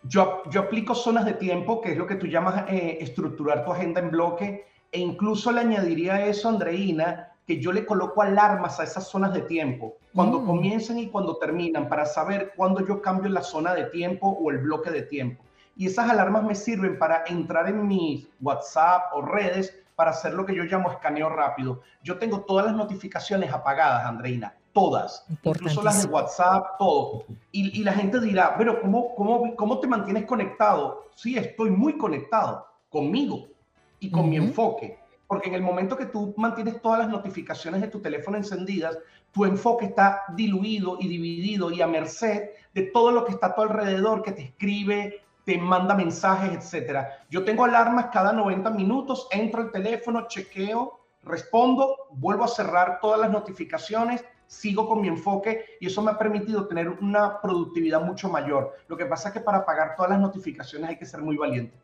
[0.03, 3.71] Yo, yo aplico zonas de tiempo, que es lo que tú llamas eh, estructurar tu
[3.71, 8.79] agenda en bloque, e incluso le añadiría a eso, Andreina, que yo le coloco alarmas
[8.79, 10.45] a esas zonas de tiempo, cuando mm.
[10.45, 14.57] comienzan y cuando terminan, para saber cuándo yo cambio la zona de tiempo o el
[14.57, 15.43] bloque de tiempo.
[15.77, 20.45] Y esas alarmas me sirven para entrar en mis WhatsApp o redes para hacer lo
[20.45, 21.81] que yo llamo escaneo rápido.
[22.03, 27.25] Yo tengo todas las notificaciones apagadas, Andreina todas, incluso las de WhatsApp, todo.
[27.51, 31.09] Y, la gente dirá, pero ¿cómo, cómo, ¿cómo te mantienes conectado?
[31.15, 33.47] Sí, estoy muy conectado conmigo
[33.99, 34.99] y con mi enfoque.
[35.27, 38.97] Porque en el momento que tú mantienes todas las notificaciones de tu teléfono encendidas,
[39.31, 43.55] tu enfoque está diluido y dividido y a merced de todo lo que está a
[43.55, 47.25] tu alrededor, que te escribe, te manda mensajes, etcétera.
[47.29, 53.19] Yo tengo alarmas cada 90 minutos, entro al teléfono, chequeo, respondo, vuelvo a cerrar todas
[53.19, 58.27] las notificaciones sigo con mi enfoque y eso me ha permitido tener una productividad mucho
[58.27, 58.75] mayor.
[58.89, 61.79] Lo que pasa es que para apagar todas las notificaciones hay que ser muy valiente.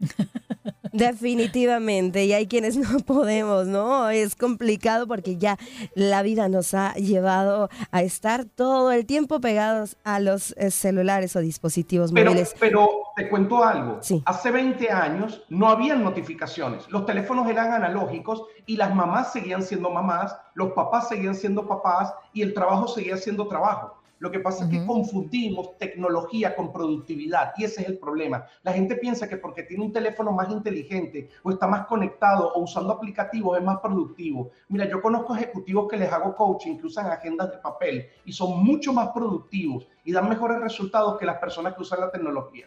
[0.92, 4.08] Definitivamente, y hay quienes no podemos, ¿no?
[4.08, 5.58] Es complicado porque ya
[5.94, 11.36] la vida nos ha llevado a estar todo el tiempo pegados a los eh, celulares
[11.36, 12.54] o dispositivos móviles.
[12.58, 14.00] Pero te cuento algo.
[14.24, 16.88] Hace 20 años no habían notificaciones.
[16.90, 22.12] Los teléfonos eran analógicos y las mamás seguían siendo mamás, los papás seguían siendo papás
[22.32, 23.95] y el trabajo seguía siendo trabajo.
[24.18, 28.46] Lo que pasa es que confundimos tecnología con productividad y ese es el problema.
[28.62, 32.62] La gente piensa que porque tiene un teléfono más inteligente o está más conectado o
[32.62, 34.50] usando aplicativos es más productivo.
[34.68, 38.64] Mira, yo conozco ejecutivos que les hago coaching, que usan agendas de papel y son
[38.64, 42.66] mucho más productivos y dan mejores resultados que las personas que usan la tecnología.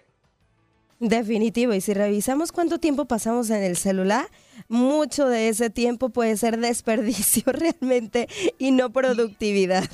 [0.99, 4.27] Definitivo, y si revisamos cuánto tiempo pasamos en el celular,
[4.67, 9.85] mucho de ese tiempo puede ser desperdicio realmente y no productividad.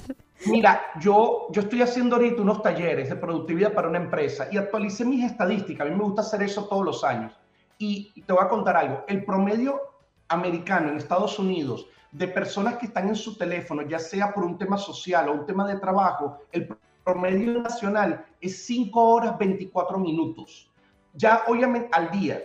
[0.46, 5.06] Mira, yo, yo estoy haciendo ahorita unos talleres de productividad para una empresa y actualicé
[5.06, 5.88] mis estadísticas.
[5.88, 7.34] A mí me gusta hacer eso todos los años.
[7.78, 9.04] Y te voy a contar algo.
[9.08, 9.82] El promedio
[10.28, 14.58] americano en Estados Unidos de personas que están en su teléfono, ya sea por un
[14.58, 16.70] tema social o un tema de trabajo, el
[17.04, 20.70] promedio nacional es 5 horas 24 minutos.
[21.14, 22.42] Ya obviamente al día.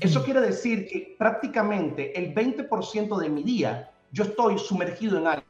[0.00, 5.45] Eso quiere decir que prácticamente el 20% de mi día yo estoy sumergido en algo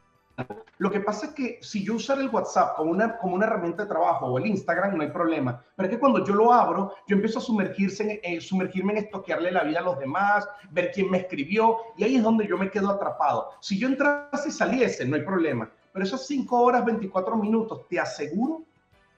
[0.77, 3.83] lo que pasa es que si yo usara el WhatsApp como una, como una herramienta
[3.83, 5.63] de trabajo o el Instagram, no hay problema.
[5.75, 9.05] Pero es que cuando yo lo abro, yo empiezo a sumergirse en, eh, sumergirme en
[9.05, 12.57] estoquearle la vida a los demás, ver quién me escribió, y ahí es donde yo
[12.57, 13.49] me quedo atrapado.
[13.61, 15.71] Si yo entrase y saliese, no hay problema.
[15.91, 18.61] Pero esas 5 horas, 24 minutos, te aseguro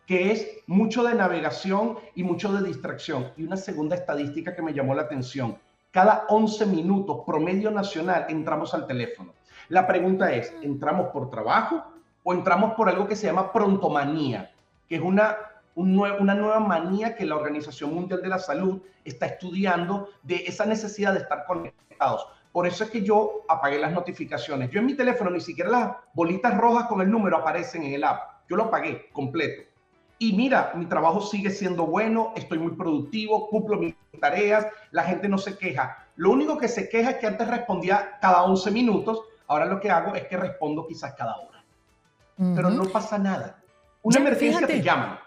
[0.06, 3.32] que es mucho de navegación y mucho de distracción.
[3.36, 5.58] Y una segunda estadística que me llamó la atención.
[5.92, 9.34] Cada 11 minutos, promedio nacional, entramos al teléfono.
[9.70, 11.84] La pregunta es, ¿entramos por trabajo
[12.24, 14.52] o entramos por algo que se llama prontomanía,
[14.88, 15.38] que es una,
[15.76, 21.14] una nueva manía que la Organización Mundial de la Salud está estudiando de esa necesidad
[21.14, 22.26] de estar conectados?
[22.52, 24.72] Por eso es que yo apagué las notificaciones.
[24.72, 28.04] Yo en mi teléfono ni siquiera las bolitas rojas con el número aparecen en el
[28.04, 28.42] app.
[28.50, 29.70] Yo lo apagué completo.
[30.18, 35.30] Y mira, mi trabajo sigue siendo bueno, estoy muy productivo, cumplo mis tareas, la gente
[35.30, 36.08] no se queja.
[36.16, 39.90] Lo único que se queja es que antes respondía cada 11 minutos Ahora lo que
[39.90, 41.64] hago es que respondo quizás cada hora.
[42.38, 43.62] Pero no pasa nada.
[44.04, 45.20] Una emergencia te llama.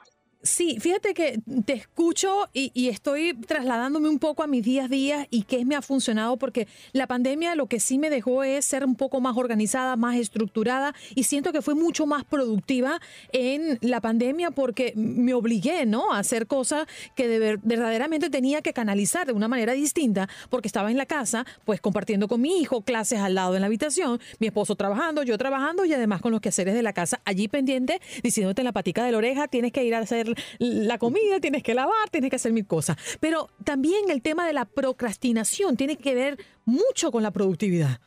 [0.43, 5.27] Sí, fíjate que te escucho y, estoy trasladándome un poco a mis días a día
[5.31, 8.85] y qué me ha funcionado porque la pandemia lo que sí me dejó es ser
[8.85, 13.01] un poco más organizada, más estructurada y siento que fue mucho más productiva
[13.33, 16.13] en la pandemia porque me obligué, ¿no?
[16.13, 20.91] A hacer cosas que de verdaderamente tenía que canalizar de una manera distinta porque estaba
[20.91, 24.49] en la casa, pues compartiendo con mi hijo, clases al lado en la habitación, mi
[24.49, 28.63] esposo trabajando, yo trabajando y además con los quehaceres de la casa allí pendiente, diciéndote
[28.63, 31.75] en la patica de la oreja, tienes que ir a hacer la comida, tienes que
[31.75, 32.97] lavar, tienes que hacer mil cosas.
[33.21, 38.01] Pero también el tema de la procrastinación tiene que ver mucho con la productividad.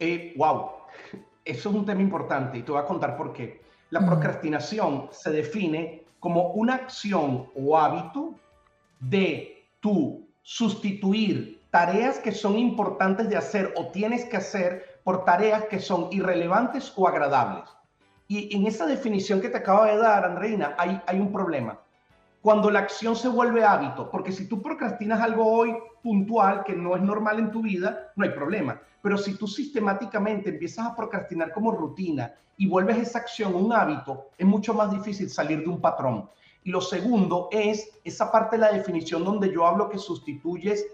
[0.00, 0.70] Eh, wow,
[1.44, 3.60] eso es un tema importante y te voy a contar por qué.
[3.90, 8.34] La procrastinación se define como una acción o hábito
[9.00, 15.64] de tú sustituir tareas que son importantes de hacer o tienes que hacer por tareas
[15.64, 17.64] que son irrelevantes o agradables.
[18.30, 21.80] Y en esa definición que te acabo de dar, Andreina, hay, hay un problema.
[22.42, 26.94] Cuando la acción se vuelve hábito, porque si tú procrastinas algo hoy puntual que no
[26.94, 28.78] es normal en tu vida, no hay problema.
[29.00, 34.26] Pero si tú sistemáticamente empiezas a procrastinar como rutina y vuelves esa acción un hábito,
[34.36, 36.28] es mucho más difícil salir de un patrón.
[36.64, 40.84] Y lo segundo es esa parte de la definición donde yo hablo que sustituyes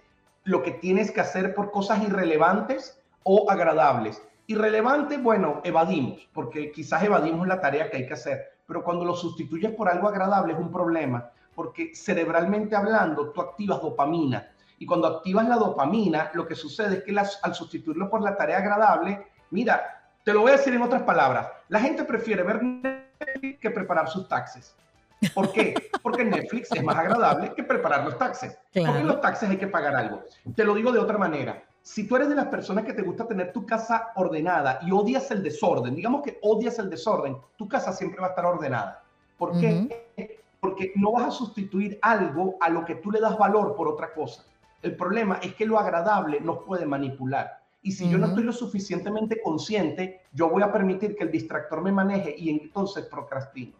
[0.44, 4.22] lo que tienes que hacer por cosas irrelevantes o agradables.
[4.46, 9.14] Irrelevante, bueno, evadimos, porque quizás evadimos la tarea que hay que hacer, pero cuando lo
[9.14, 14.50] sustituyes por algo agradable es un problema, porque cerebralmente hablando, tú activas dopamina.
[14.78, 18.58] Y cuando activas la dopamina, lo que sucede es que al sustituirlo por la tarea
[18.58, 23.60] agradable, mira, te lo voy a decir en otras palabras, la gente prefiere ver Netflix
[23.60, 24.76] que preparar sus taxes.
[25.32, 25.74] ¿Por qué?
[26.02, 28.58] Porque Netflix es más agradable que preparar los taxes.
[28.74, 30.22] Porque en los taxes hay que pagar algo.
[30.54, 33.28] Te lo digo de otra manera si tú eres de las personas que te gusta
[33.28, 37.92] tener tu casa ordenada y odias el desorden, digamos que odias el desorden, tu casa
[37.92, 39.04] siempre va a estar ordenada.
[39.36, 40.40] ¿Por qué?
[40.60, 44.14] Porque no vas a sustituir algo a lo que tú le das valor por otra
[44.14, 44.46] cosa.
[44.80, 47.60] El problema es que lo agradable nos puede manipular.
[47.82, 51.82] Y si yo no estoy lo suficientemente consciente, yo voy a permitir que el distractor
[51.82, 53.74] me maneje y entonces procrastino.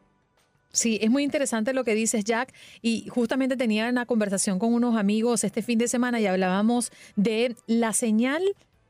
[0.75, 2.53] Sí, es muy interesante lo que dices, Jack.
[2.83, 7.55] Y justamente tenía una conversación con unos amigos este fin de semana y hablábamos de
[7.67, 8.43] la señal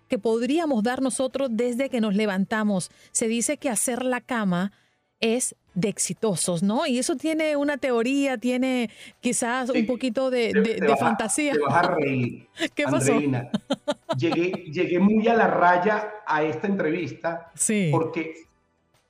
[0.09, 2.90] que podríamos dar nosotros desde que nos levantamos.
[3.12, 4.73] Se dice que hacer la cama
[5.20, 6.87] es de exitosos, ¿no?
[6.87, 10.53] Y eso tiene una teoría, tiene quizás un poquito de,
[10.99, 11.53] fantasía.
[11.53, 12.47] Te vas a reír.
[12.75, 13.20] ¿Qué pasó?
[14.18, 17.88] Llegué, llegué muy a la raya a esta entrevista sí.
[17.90, 18.35] porque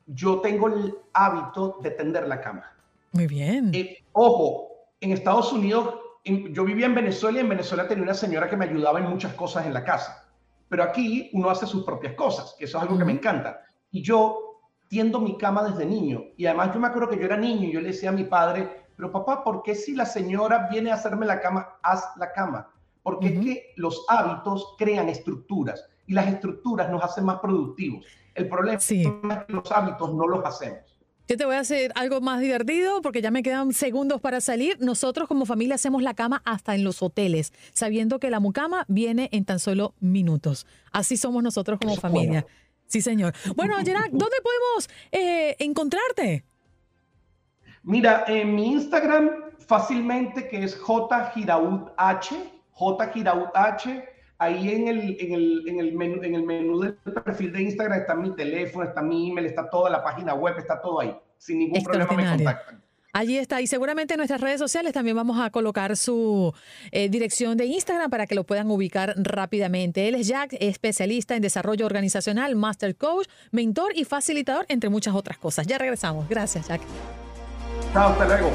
[0.06, 2.72] yo tengo el hábito de tender la cama.
[3.12, 3.70] Muy bien.
[3.72, 4.68] Eh, ojo,
[5.00, 8.64] en Estados Unidos, yo vivía en Venezuela y en Venezuela tenía una señora que me
[8.64, 10.26] ayudaba en muchas cosas en la casa.
[10.68, 13.60] Pero aquí uno hace sus propias cosas, que eso es algo que me encanta.
[13.90, 14.44] Y yo
[14.88, 16.24] tiendo mi cama desde niño.
[16.36, 18.24] Y además yo me acuerdo que yo era niño y yo le decía a mi
[18.24, 22.32] padre, pero papá, ¿por qué si la señora viene a hacerme la cama, haz la
[22.32, 22.70] cama?
[23.02, 28.06] Porque es que los hábitos crean estructuras y las estructuras nos hacen más productivos.
[28.34, 30.94] El problema es que los hábitos no los hacemos.
[31.26, 34.76] Yo te voy a hacer algo más divertido porque ya me quedan segundos para salir.
[34.80, 39.30] Nosotros como familia hacemos la cama hasta en los hoteles, sabiendo que la mucama viene
[39.32, 40.66] en tan solo minutos.
[40.92, 42.46] Así somos nosotros como familia.
[42.86, 43.32] Sí, señor.
[43.56, 46.44] Bueno, Gerard, ¿dónde podemos eh, encontrarte?
[47.82, 49.30] Mira, en mi Instagram
[49.66, 51.32] fácilmente que es J
[51.96, 56.94] H, J H ahí en el, en el, en el, menú, en el menú del
[56.94, 60.80] perfil de Instagram está mi teléfono, está mi email, está toda la página web, está
[60.80, 61.14] todo ahí.
[61.38, 62.84] Sin ningún problema me contactan.
[63.14, 63.60] Allí está.
[63.60, 66.52] Y seguramente en nuestras redes sociales también vamos a colocar su
[66.90, 70.08] eh, dirección de Instagram para que lo puedan ubicar rápidamente.
[70.08, 75.38] Él es Jack, especialista en desarrollo organizacional, master coach, mentor y facilitador, entre muchas otras
[75.38, 75.64] cosas.
[75.64, 76.28] Ya regresamos.
[76.28, 76.80] Gracias, Jack.
[77.92, 78.50] Chao, hasta luego.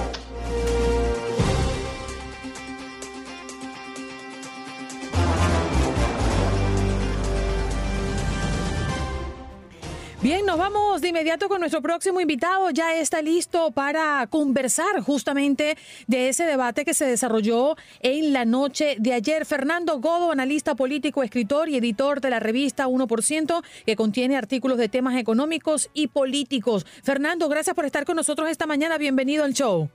[10.22, 12.72] Bien, nos vamos de inmediato con nuestro próximo invitado.
[12.72, 15.78] Ya está listo para conversar justamente
[16.08, 19.46] de ese debate que se desarrolló en la noche de ayer.
[19.46, 24.90] Fernando Godo, analista político, escritor y editor de la revista 1%, que contiene artículos de
[24.90, 26.86] temas económicos y políticos.
[27.02, 28.98] Fernando, gracias por estar con nosotros esta mañana.
[28.98, 29.90] Bienvenido al show.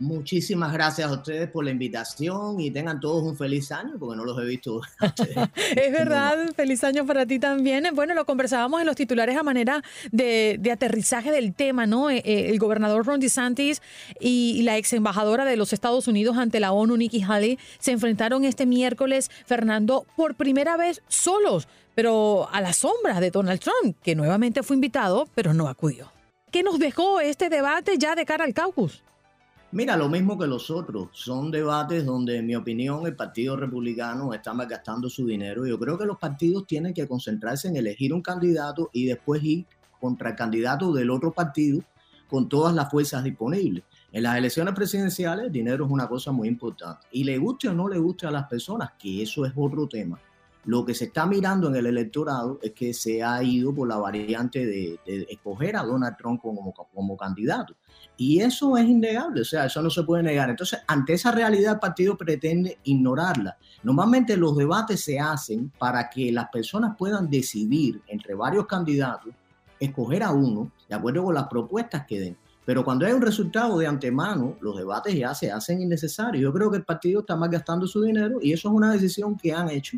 [0.00, 4.24] Muchísimas gracias a ustedes por la invitación y tengan todos un feliz año, porque no
[4.24, 4.80] los he visto.
[5.76, 7.86] es verdad, feliz año para ti también.
[7.92, 12.08] Bueno, lo conversábamos en los titulares a manera de, aterrizaje del tema, ¿no?
[12.08, 13.82] Eh, eh, el gobernador Ron DeSantis
[14.18, 18.46] y la ex embajadora de los Estados Unidos ante la ONU, Nikki Haley, se enfrentaron
[18.46, 24.14] este miércoles, Fernando, por primera vez solos, pero a la sombra de Donald Trump, que
[24.14, 26.10] nuevamente fue invitado, pero no acudió.
[26.50, 29.02] ¿Qué nos dejó este debate ya de cara al caucus?
[29.72, 31.10] Mira, lo mismo que los otros.
[31.12, 35.64] Son debates donde, en mi opinión, el Partido Republicano está malgastando su dinero.
[35.64, 39.66] Yo creo que los partidos tienen que concentrarse en elegir un candidato y después ir
[40.00, 41.84] contra el candidato del otro partido
[42.28, 43.84] con todas las fuerzas disponibles.
[44.10, 47.06] En las elecciones presidenciales, el dinero es una cosa muy importante.
[47.12, 50.18] Y le guste o no le guste a las personas, que eso es otro tema.
[50.66, 53.96] Lo que se está mirando en el electorado es que se ha ido por la
[53.96, 54.98] variante de,
[55.30, 57.74] escoger a Donald Trump como, como candidato.
[58.16, 60.50] Y eso es innegable, o sea, eso no se puede negar.
[60.50, 63.56] Entonces, ante esa realidad, el partido pretende ignorarla.
[63.82, 69.32] Normalmente los debates se hacen para que las personas puedan decidir entre varios candidatos,
[69.78, 72.36] escoger a uno de acuerdo con las propuestas que den.
[72.66, 76.42] Pero cuando hay un resultado de antemano, los debates ya se hacen innecesarios.
[76.42, 79.52] Yo creo que el partido está malgastando su dinero y eso es una decisión que
[79.52, 79.96] han hecho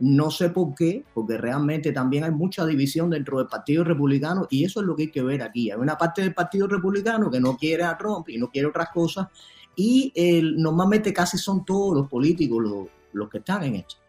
[0.00, 4.64] no sé por qué, porque realmente también hay mucha división dentro del Partido Republicano y
[4.64, 5.70] eso es lo que hay que ver aquí.
[5.70, 8.88] Hay una parte del Partido Republicano que no quiere a Trump y no quiere otras
[8.90, 9.28] cosas
[9.76, 10.12] y
[10.56, 14.03] normalmente casi son todos los políticos los, los que están en esto.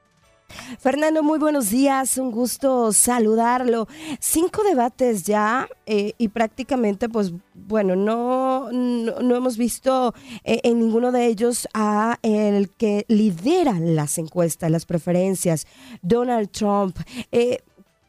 [0.79, 3.87] Fernando, muy buenos días, un gusto saludarlo.
[4.19, 11.11] Cinco debates ya eh, y prácticamente, pues bueno, no, no, hemos visto eh, en ninguno
[11.11, 15.67] de ellos a el que lidera las encuestas, las preferencias,
[16.01, 16.97] Donald Trump.
[17.31, 17.59] Eh,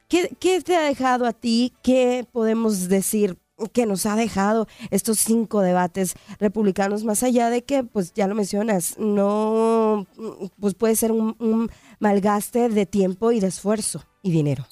[0.08, 1.72] ¿qué, ¿Qué te ha dejado a ti?
[1.82, 3.38] ¿Qué podemos decir?
[3.72, 8.34] que nos ha dejado estos cinco debates republicanos, más allá de que, pues ya lo
[8.34, 10.06] mencionas, no,
[10.60, 14.66] pues puede ser un, malgaste de tiempo y de esfuerzo y dinero.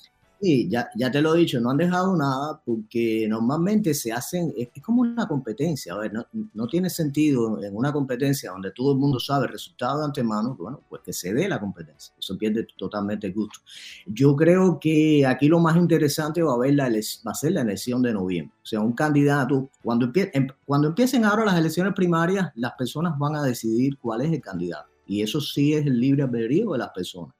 [0.44, 4.52] Sí, ya, ya te lo he dicho, no han dejado nada porque normalmente se hacen,
[4.54, 8.92] es, como una competencia, a ver, no, no, tiene sentido en una competencia donde todo
[8.92, 12.36] el mundo sabe el resultado de antemano, bueno, pues que se dé la competencia, eso
[12.36, 13.60] pierde totalmente el gusto.
[14.06, 17.62] Yo creo que aquí lo más interesante va a, ver la va a ser la
[17.62, 22.52] elección de noviembre, o sea, un candidato, cuando, em, cuando empiecen ahora las elecciones primarias,
[22.56, 26.22] las personas van a decidir cuál es el candidato y eso sí es el libre
[26.22, 27.34] albedrío de las personas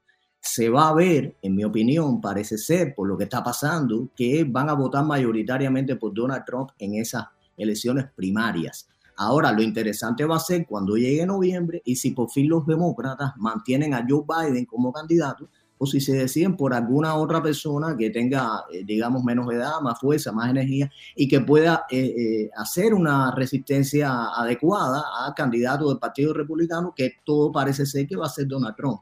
[0.44, 4.44] se va a ver, en mi opinión, parece ser, por lo que está pasando, que
[4.44, 7.24] van a votar mayoritariamente por Donald Trump en esas
[7.56, 8.86] elecciones primarias.
[9.16, 13.32] Ahora, lo interesante va a ser cuando llegue noviembre y si por fin los demócratas
[13.38, 15.48] mantienen a Joe Biden como candidato
[15.84, 20.00] o si se deciden por alguna otra persona que tenga, eh, digamos, menos edad, más
[20.00, 25.98] fuerza, más energía y que pueda eh, eh, hacer una resistencia adecuada al candidato del
[25.98, 29.00] Partido Republicano, que todo parece ser que va a ser Donald Trump.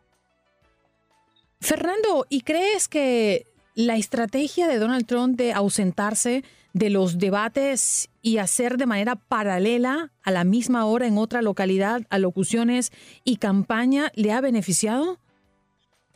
[1.61, 8.39] Fernando, ¿y crees que la estrategia de Donald Trump de ausentarse de los debates y
[8.39, 12.91] hacer de manera paralela a la misma hora en otra localidad alocuciones
[13.24, 15.18] y campaña le ha beneficiado?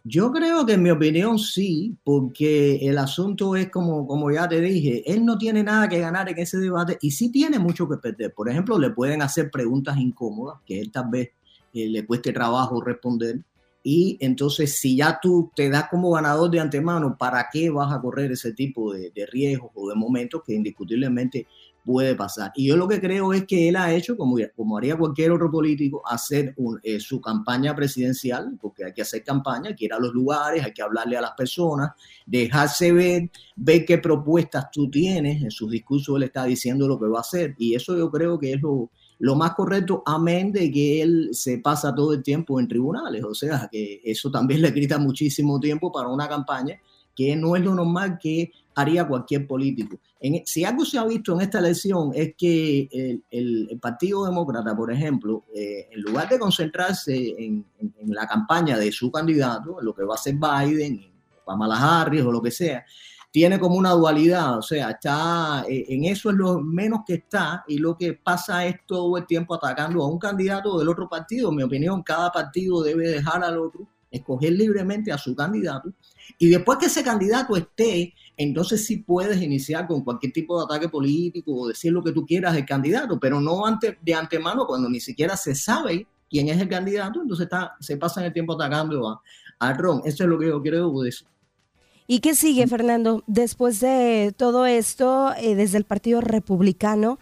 [0.08, 4.60] Yo creo que en mi opinión sí, porque el asunto es como, como ya te
[4.60, 7.96] dije, él no tiene nada que ganar en ese debate y sí tiene mucho que
[7.96, 8.32] perder.
[8.32, 11.30] Por ejemplo, le pueden hacer preguntas incómodas que él tal vez
[11.74, 13.42] eh, le cueste trabajo responder
[13.88, 18.00] y entonces, si ya tú te das como ganador de antemano, ¿para qué vas a
[18.00, 21.46] correr ese tipo de, riesgos o de momentos que indiscutiblemente
[21.86, 22.52] puede pasar?
[22.56, 25.50] Y yo lo que creo es que él ha hecho, como, como haría cualquier otro
[25.50, 30.00] político, hacer eh, su campaña presidencial, porque hay que hacer campaña, hay que ir a
[30.00, 31.92] los lugares, hay que hablarle a las personas,
[32.26, 35.42] dejarse ver, ver qué propuestas tú tienes.
[35.42, 37.54] En sus discursos él está diciendo lo que va a hacer.
[37.58, 41.58] Y eso yo creo que es lo lo más correcto, amén de que él se
[41.58, 45.90] pasa todo el tiempo en tribunales, o sea, que eso también le quita muchísimo tiempo
[45.90, 46.78] para una campaña,
[47.16, 49.98] que no es lo normal que haría cualquier político.
[50.20, 54.92] En, si algo se ha visto en esta elección es que el, Partido Demócrata, por
[54.92, 57.64] ejemplo, eh, en lugar de concentrarse en,
[58.06, 61.00] la campaña de su candidato, lo que va a ser Biden,
[61.44, 62.84] Pamela Harris o lo que sea,
[63.30, 67.64] tiene como una dualidad, o sea, está eh, en eso es lo menos que está
[67.68, 71.50] y lo que pasa es todo el tiempo atacando a un candidato del otro partido.
[71.50, 75.92] En mi opinión, cada partido debe dejar al otro, escoger libremente a su candidato
[76.38, 80.88] y después que ese candidato esté, entonces sí puedes iniciar con cualquier tipo de ataque
[80.88, 84.88] político o decir lo que tú quieras del candidato, pero no ante, de antemano cuando
[84.88, 89.08] ni siquiera se sabe quién es el candidato, entonces está, se pasa el tiempo atacando
[89.08, 89.22] a,
[89.58, 90.02] a Ron.
[90.04, 91.26] Eso es lo que yo creo de eso.
[92.08, 93.24] ¿Y qué sigue, Fernando?
[93.26, 97.18] Después de todo esto, eh, desde el Partido Republicano,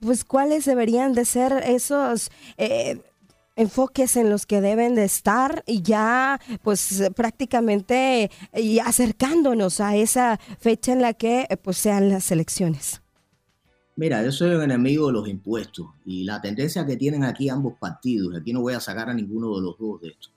[0.00, 3.00] pues cuáles deberían de ser esos eh,
[3.56, 10.38] enfoques en los que deben de estar y ya pues prácticamente y acercándonos a esa
[10.60, 13.02] fecha en la que pues sean las elecciones.
[13.98, 17.74] Mira, yo soy un enemigo de los impuestos y la tendencia que tienen aquí ambos
[17.80, 20.28] partidos, aquí no voy a sacar a ninguno de los dos de esto,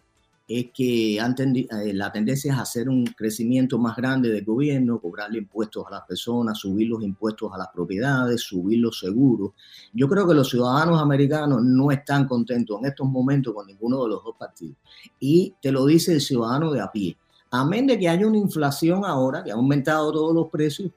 [0.49, 5.85] es que eh, la tendencia es hacer un crecimiento más grande del gobierno, cobrarle impuestos
[5.85, 9.51] a las personas, subir los impuestos a las propiedades, subir los seguros.
[9.93, 14.09] Yo creo que los ciudadanos americanos no están contentos en estos momentos con ninguno de
[14.09, 14.75] los dos partidos.
[15.19, 17.15] Y te lo dice el ciudadano de a pie.
[17.51, 20.91] Amén de que haya una inflación ahora, que ha aumentado todos los precios,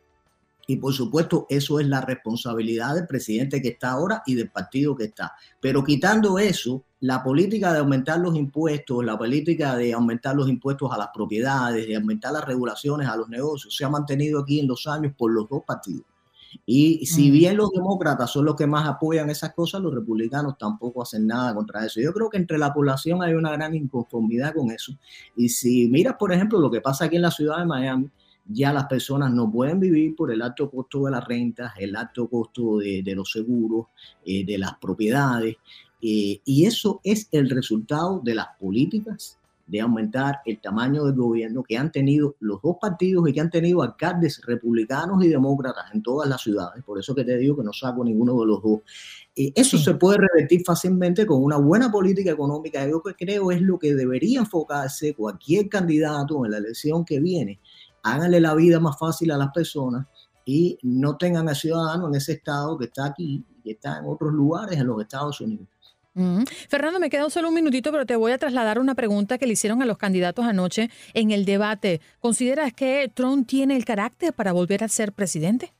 [0.66, 4.94] y por supuesto, eso es la responsabilidad del presidente que está ahora y del partido
[4.94, 5.32] que está.
[5.60, 10.92] Pero quitando eso, la política de aumentar los impuestos, la política de aumentar los impuestos
[10.92, 14.68] a las propiedades, de aumentar las regulaciones a los negocios, se ha mantenido aquí en
[14.68, 16.04] los años por los dos partidos.
[16.66, 17.32] Y si mm.
[17.32, 21.54] bien los demócratas son los que más apoyan esas cosas, los republicanos tampoco hacen nada
[21.54, 22.00] contra eso.
[22.00, 24.92] Yo creo que entre la población hay una gran inconformidad con eso.
[25.36, 28.10] Y si miras, por ejemplo, lo que pasa aquí en la ciudad de Miami,
[28.46, 32.28] ya las personas no pueden vivir por el alto costo de las rentas, el alto
[32.28, 33.86] costo de, los seguros,
[34.24, 35.56] eh, de las propiedades.
[36.00, 41.62] Eh, y eso es el resultado de las políticas de aumentar el tamaño del gobierno
[41.62, 46.02] que han tenido los dos partidos y que han tenido alcaldes republicanos y demócratas en
[46.02, 46.82] todas las ciudades.
[46.84, 48.80] Por eso que te digo que no saco ninguno de los dos.
[49.34, 52.86] Eh, eso se puede revertir fácilmente con una buena política económica.
[52.86, 57.60] Yo creo es lo que debería enfocarse cualquier candidato en la elección que viene
[58.02, 60.06] háganle la vida más fácil a las personas
[60.44, 64.32] y no tengan al ciudadano en ese estado que está aquí, que está en otros
[64.32, 65.68] lugares en los Estados Unidos.
[66.68, 69.54] Fernando, me queda solo un minutito, pero te voy a trasladar una pregunta que le
[69.54, 72.02] hicieron a los candidatos anoche en el debate.
[72.20, 75.72] ¿Consideras que Trump tiene el carácter para volver a ser presidente?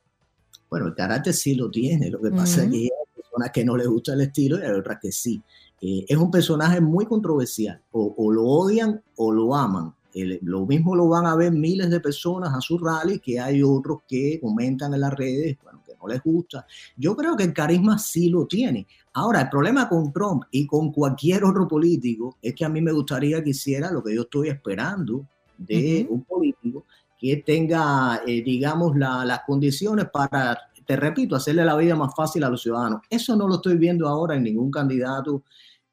[0.71, 2.09] Bueno, el carácter sí lo tiene.
[2.09, 4.71] Lo que pasa es que hay personas que no les gusta el estilo y hay
[4.71, 5.43] otras que sí.
[5.83, 7.83] Eh, es un personaje muy controversial.
[7.91, 12.53] o lo odian o lo aman lo mismo lo van a ver miles de personas
[12.55, 16.23] a su rally, que hay otros que comentan en las redes, bueno, que no les
[16.23, 16.67] gusta.
[16.97, 18.87] Yo creo que el carisma sí lo tiene.
[19.15, 22.93] Ahora, el problema con Trump y con cualquier otro político es que a mí me
[22.93, 26.85] gustaría que hiciera lo que yo estoy esperando de un político
[27.19, 32.51] que tenga, eh, digamos, las condiciones para, te repito, hacerle la vida más fácil a
[32.51, 33.03] los ciudadanos.
[33.09, 35.45] Eso no lo estoy viendo ahora en ningún candidato,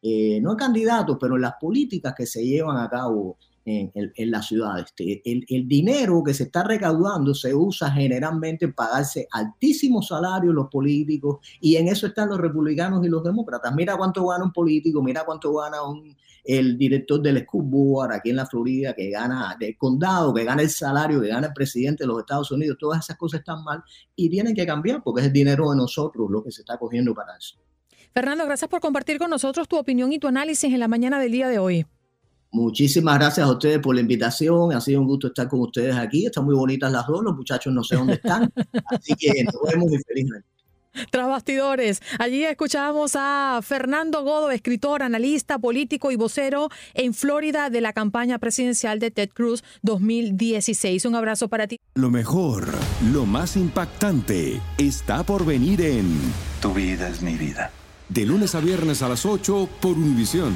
[0.02, 3.38] eh, no candidato, pero en las políticas que se llevan a cabo
[3.70, 4.80] en, la ciudad.
[4.80, 10.68] Este, el, dinero que se está recaudando se usa generalmente en pagarse altísimos salarios los
[10.68, 13.74] políticos y en eso están los republicanos y los demócratas.
[13.76, 18.32] Mira cuánto gana un político, mira cuánto gana un, el director del school board aquí
[18.32, 22.04] en la Florida, que gana del condado, que gana el salario, que gana el presidente
[22.04, 22.78] de los Estados Unidos.
[22.80, 23.84] Todas esas cosas están mal
[24.16, 27.14] y tienen que cambiar porque es el dinero de nosotros lo que se está cogiendo
[27.14, 27.58] para eso.
[28.14, 31.32] Fernando, gracias por compartir con nosotros tu opinión y tu análisis en la mañana del
[31.32, 31.86] día de hoy.
[32.52, 34.74] Muchísimas gracias a ustedes por la invitación.
[34.74, 36.26] Ha sido un gusto estar con ustedes aquí.
[36.26, 37.24] Están muy bonitas las dos.
[37.24, 38.52] Los muchachos no sé dónde están.
[38.86, 40.47] Así que nos vemos muy felizmente.
[41.12, 47.82] Tras bastidores, allí escuchamos a Fernando Godo, escritor, analista, político y vocero en Florida de
[47.82, 51.06] la campaña presidencial de Ted Cruz 2016.
[51.06, 51.80] Un abrazo para ti.
[51.93, 52.68] Lo mejor,
[53.14, 56.20] lo más impactante, está por venir en
[56.62, 57.72] Tu vida es mi vida.
[58.10, 60.56] De lunes a viernes a las 8 por Univisión.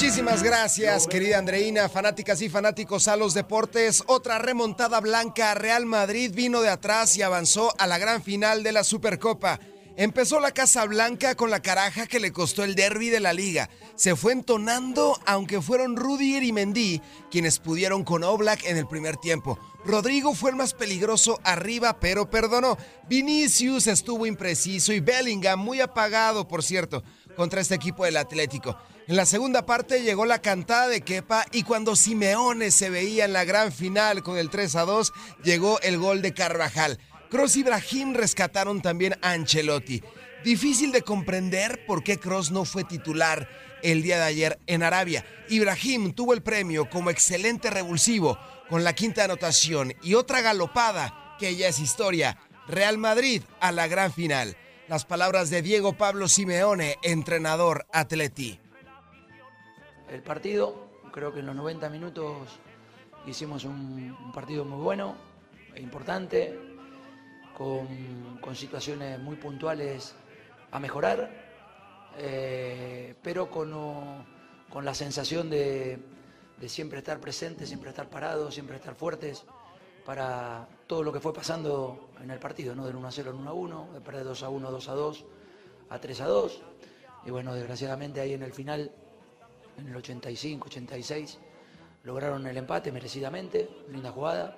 [0.00, 4.04] Muchísimas gracias, querida Andreina, fanáticas y fanáticos a los deportes.
[4.06, 8.70] Otra remontada blanca, Real Madrid vino de atrás y avanzó a la gran final de
[8.70, 9.58] la Supercopa.
[9.96, 13.70] Empezó la Casa Blanca con la caraja que le costó el derby de la liga.
[13.96, 19.16] Se fue entonando, aunque fueron Rudiger y Mendy quienes pudieron con Oblak en el primer
[19.16, 19.58] tiempo.
[19.84, 22.78] Rodrigo fue el más peligroso arriba, pero perdonó.
[23.08, 27.02] Vinicius estuvo impreciso y Bellingham muy apagado, por cierto,
[27.34, 28.78] contra este equipo del Atlético.
[29.08, 33.32] En la segunda parte llegó la cantada de Kepa y cuando Simeone se veía en
[33.32, 36.98] la gran final con el 3 a 2, llegó el gol de Carvajal.
[37.30, 40.02] Cross y Brahim rescataron también a Ancelotti.
[40.44, 43.48] Difícil de comprender por qué Cross no fue titular
[43.82, 45.24] el día de ayer en Arabia.
[45.48, 48.38] Ibrahim tuvo el premio como excelente revulsivo
[48.68, 52.36] con la quinta anotación y otra galopada que ya es historia.
[52.66, 54.58] Real Madrid a la gran final.
[54.86, 58.60] Las palabras de Diego Pablo Simeone, entrenador Atleti.
[60.10, 62.48] El partido, creo que en los 90 minutos
[63.26, 65.16] hicimos un, partido muy bueno,
[65.74, 66.58] e importante,
[67.56, 67.86] con,
[68.54, 70.14] situaciones muy puntuales
[70.70, 71.30] a mejorar,
[72.16, 74.24] eh, pero con,
[74.70, 75.98] con, la sensación de,
[76.66, 79.44] siempre estar presentes, siempre estar parados, siempre estar fuertes
[80.06, 82.86] para todo lo que fue pasando en el partido, ¿no?
[82.86, 84.94] del 1 a 0 en 1 a 1, de perder 2 a 1, 2 a
[84.94, 85.24] 2,
[85.90, 86.62] a 3 a 2.
[87.26, 88.90] Y bueno, desgraciadamente ahí en el final,
[89.78, 91.38] en el 85, 86,
[92.04, 94.56] lograron el empate merecidamente, linda jugada,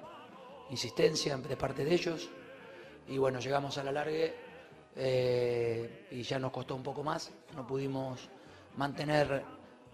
[0.70, 2.28] insistencia de parte de ellos,
[3.08, 4.34] y bueno, llegamos a la largue
[4.96, 8.28] eh, y ya nos costó un poco más, no pudimos
[8.76, 9.44] mantener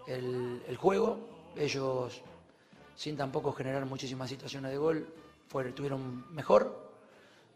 [0.07, 2.21] el, juego, ellos
[2.95, 5.13] sin tampoco generar muchísimas situaciones de gol,
[5.47, 6.91] fueron, tuvieron mejor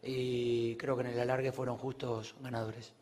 [0.02, 2.92] y creo que en el alargue fueron justos ganadores.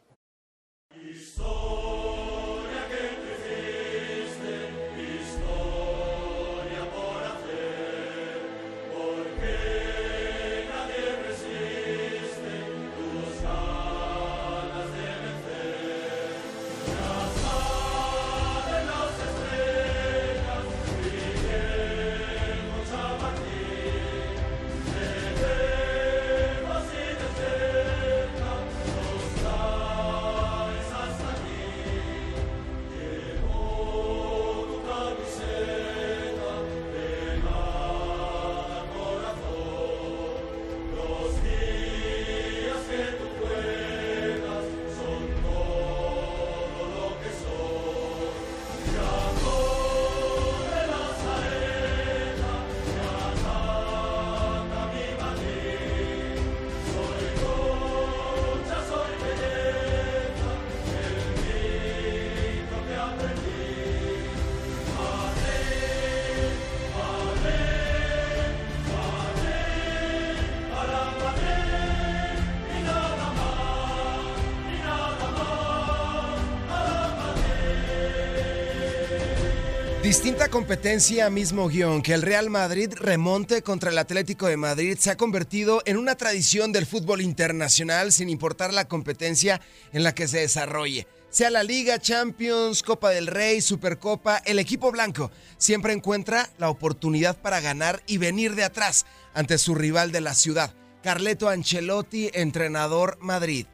[80.11, 85.11] Distinta competencia, mismo guion, que el Real Madrid remonte contra el Atlético de Madrid se
[85.11, 89.61] ha convertido en una tradición del fútbol internacional sin importar la competencia
[89.93, 91.07] en la que se desarrolle.
[91.29, 97.41] Sea la Liga, Champions, Copa del Rey, Supercopa, el equipo blanco siempre encuentra la oportunidad
[97.41, 103.17] para ganar y venir de atrás ante su rival de la ciudad, Carleto Ancelotti, entrenador
[103.21, 103.67] Madrid.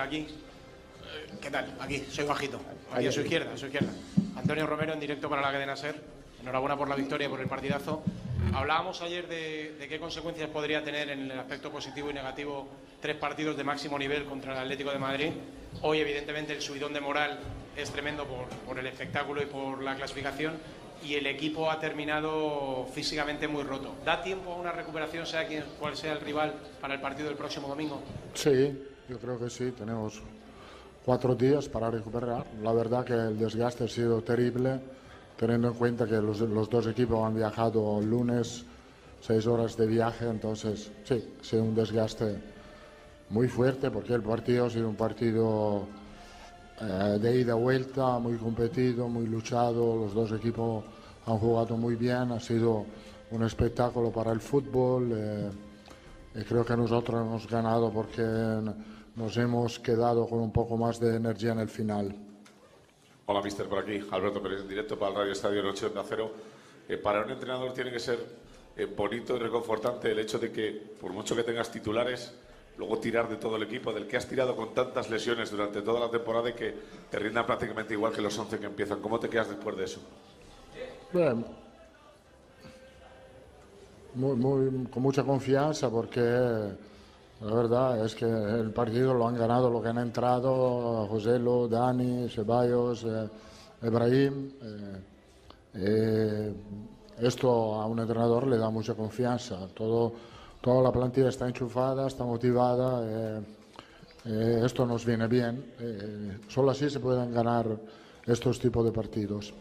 [0.00, 0.26] Aquí.
[1.40, 1.74] ¿Qué tal?
[1.80, 2.60] Aquí, soy bajito.
[2.92, 3.90] Aquí a su izquierda, a su izquierda.
[4.36, 5.94] Antonio Romero en directo para la cadena SER.
[6.42, 8.02] Enhorabuena por la victoria, por el partidazo.
[8.52, 12.68] Hablábamos ayer de, qué consecuencias podría tener en el aspecto positivo y negativo
[13.00, 15.30] tres partidos de máximo nivel contra el Atlético de Madrid.
[15.82, 17.38] Hoy, evidentemente, el subidón de moral
[17.76, 20.54] es tremendo por, el espectáculo y por la clasificación
[21.02, 23.94] y el equipo ha terminado físicamente muy roto.
[24.04, 27.38] ¿Da tiempo a una recuperación, sea quien cual sea el rival, para el partido del
[27.38, 28.02] próximo domingo?
[28.34, 28.78] Sí,
[29.08, 29.72] yo creo que sí.
[29.72, 30.20] Tenemos
[31.04, 32.44] cuatro días para recuperar.
[32.62, 34.80] La verdad que el desgaste ha sido terrible,
[35.36, 36.38] teniendo en cuenta que los,
[36.70, 38.64] dos equipos han viajado lunes,
[39.20, 42.38] seis horas de viaje, entonces sí, ha sido un desgaste
[43.30, 45.86] muy fuerte porque el partido ha sido un partido
[46.80, 50.84] eh, de ida y vuelta, muy competido, muy luchado, los dos equipos
[51.26, 52.86] han jugado muy bien, ha sido
[53.30, 55.50] un espectáculo para el fútbol eh,
[56.34, 58.22] y creo que nosotros hemos ganado porque
[59.20, 62.16] nos hemos quedado con un poco más de energía en el final.
[63.26, 64.00] Hola, mister, por aquí.
[64.10, 66.32] Alberto Pérez, en directo para el Radio Estadio Noche de Acero.
[66.88, 68.18] Eh, para un entrenador tiene que ser
[68.76, 72.32] eh, bonito y reconfortante el hecho de que, por mucho que tengas titulares,
[72.78, 76.00] luego tirar de todo el equipo, del que has tirado con tantas lesiones durante toda
[76.00, 76.74] la temporada y que
[77.10, 79.02] te rinda prácticamente igual que los 11 que empiezan.
[79.02, 80.00] ¿Cómo te quedas después de eso?
[81.12, 81.44] Bien.
[84.14, 86.89] Muy, muy, con mucha confianza porque
[87.40, 92.28] La verdad es que el partido lo han ganado lo que han entrado, Joselo, Dani,
[92.28, 93.28] Ceballos, eh,
[93.82, 94.50] Ibrahim.
[94.62, 95.00] Eh,
[95.74, 96.54] eh,
[97.18, 99.66] esto a un entrenador le da mucha confianza.
[99.74, 100.12] Todo,
[100.60, 103.42] toda la plantilla está enchufada, está motivada.
[104.24, 106.40] Esto nos viene bien.
[106.48, 107.66] Solo así se pueden ganar
[108.26, 109.54] estos tipos de partidos.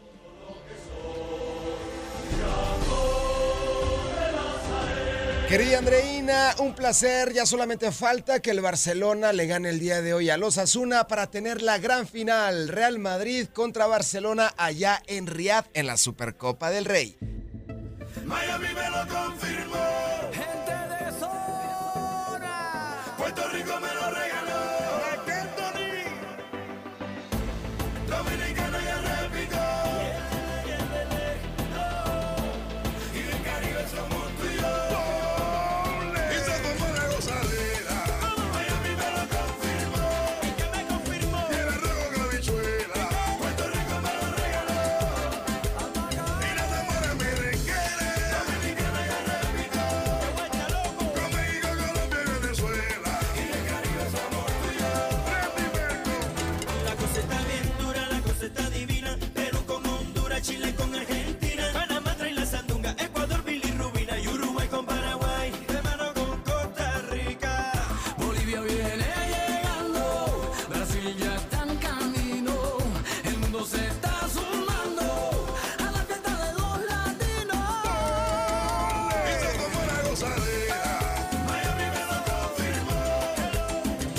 [5.49, 7.33] Querida Andreina, un placer.
[7.33, 11.07] Ya solamente falta que el Barcelona le gane el día de hoy a los Asuna
[11.07, 16.69] para tener la gran final Real Madrid contra Barcelona allá en Riyadh en la Supercopa
[16.69, 17.17] del Rey.
[18.25, 19.87] Miami me lo confirmó.
[20.33, 22.95] Gente de zona.
[23.17, 24.08] Puerto Rico me lo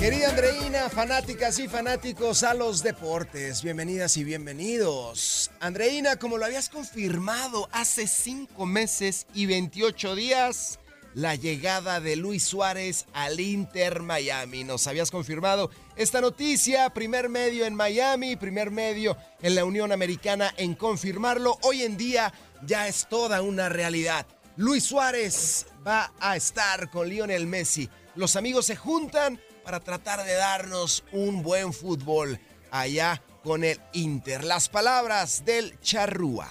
[0.00, 5.50] Querida Andreina, fanáticas y fanáticos a los deportes, bienvenidas y bienvenidos.
[5.60, 10.78] Andreina, como lo habías confirmado hace cinco meses y 28 días,
[11.12, 14.64] la llegada de Luis Suárez al Inter Miami.
[14.64, 20.54] Nos habías confirmado esta noticia, primer medio en Miami, primer medio en la Unión Americana
[20.56, 21.58] en confirmarlo.
[21.60, 22.32] Hoy en día
[22.64, 24.26] ya es toda una realidad.
[24.56, 27.90] Luis Suárez va a estar con Lionel Messi.
[28.14, 32.38] Los amigos se juntan para tratar de darnos un buen fútbol
[32.70, 34.44] allá con el Inter.
[34.44, 36.48] Las palabras del Charrúa.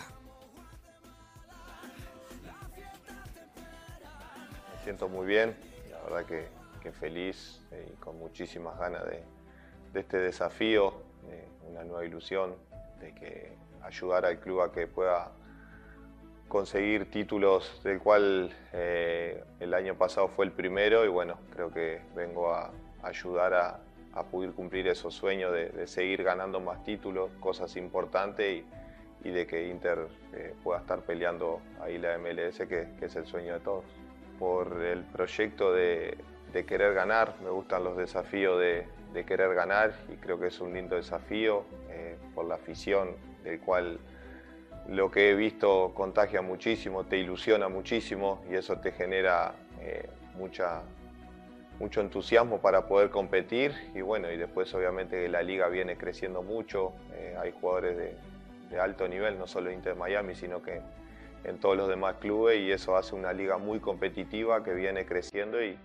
[4.75, 5.55] Me siento muy bien,
[5.91, 6.59] la verdad que,
[6.91, 9.23] feliz eh, y con muchísimas ganas de,
[9.93, 12.55] este desafío, de una nueva ilusión,
[12.99, 13.53] de que
[13.83, 15.31] ayudar al club a que pueda
[16.47, 22.01] conseguir títulos del cual eh, el año pasado fue el primero y bueno, creo que
[22.15, 22.71] vengo a
[23.03, 23.79] ayudar a,
[24.13, 28.63] a poder cumplir esos sueños de, seguir ganando más títulos, cosas importantes
[29.23, 33.15] y, y de que Inter eh, pueda estar peleando ahí la MLS, que, que es
[33.15, 33.85] el sueño de todos.
[34.37, 36.17] Por el proyecto de,
[36.53, 40.59] de querer ganar, me gustan los desafíos de, de querer ganar y creo que es
[40.59, 43.99] un lindo desafío eh, por la afición, del cual
[44.87, 50.81] lo que he visto contagia muchísimo, te ilusiona muchísimo y eso te genera eh, mucha,
[51.79, 56.93] mucho entusiasmo para poder competir y bueno, y después obviamente la liga viene creciendo mucho,
[57.13, 60.81] eh, hay jugadores de, alto nivel, no solo Inter Miami, sino que
[61.43, 65.63] en todos los demás clubes y eso hace una liga muy competitiva que viene creciendo
[65.63, 65.77] y,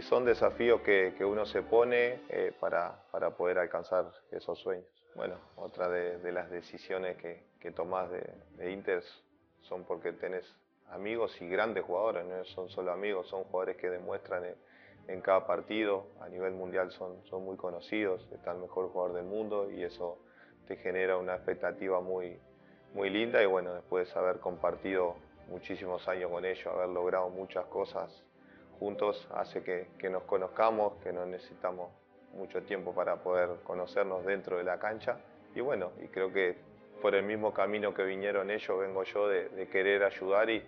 [0.00, 4.86] son desafíos que, uno se pone eh, para, para poder alcanzar esos sueños.
[5.14, 9.02] Bueno, otra de, las decisiones que, que tomás de, Inter
[9.60, 10.56] son porque tenés
[10.90, 14.54] amigos y grandes jugadores, no son solo amigos, son jugadores que demuestran en,
[15.08, 19.24] en cada partido, a nivel mundial son, son muy conocidos, está el mejor jugador del
[19.24, 20.18] mundo y eso
[20.66, 22.38] te genera una expectativa muy,
[22.94, 25.16] muy linda y bueno, después de haber compartido
[25.48, 28.24] muchísimos años con ellos, haber logrado muchas cosas
[28.78, 31.90] juntos, hace que, nos conozcamos, que no necesitamos
[32.32, 35.18] mucho tiempo para poder conocernos dentro de la cancha.
[35.54, 36.56] Y bueno, y creo que
[37.00, 40.64] por el mismo camino que vinieron ellos, vengo yo de, de querer ayudar y,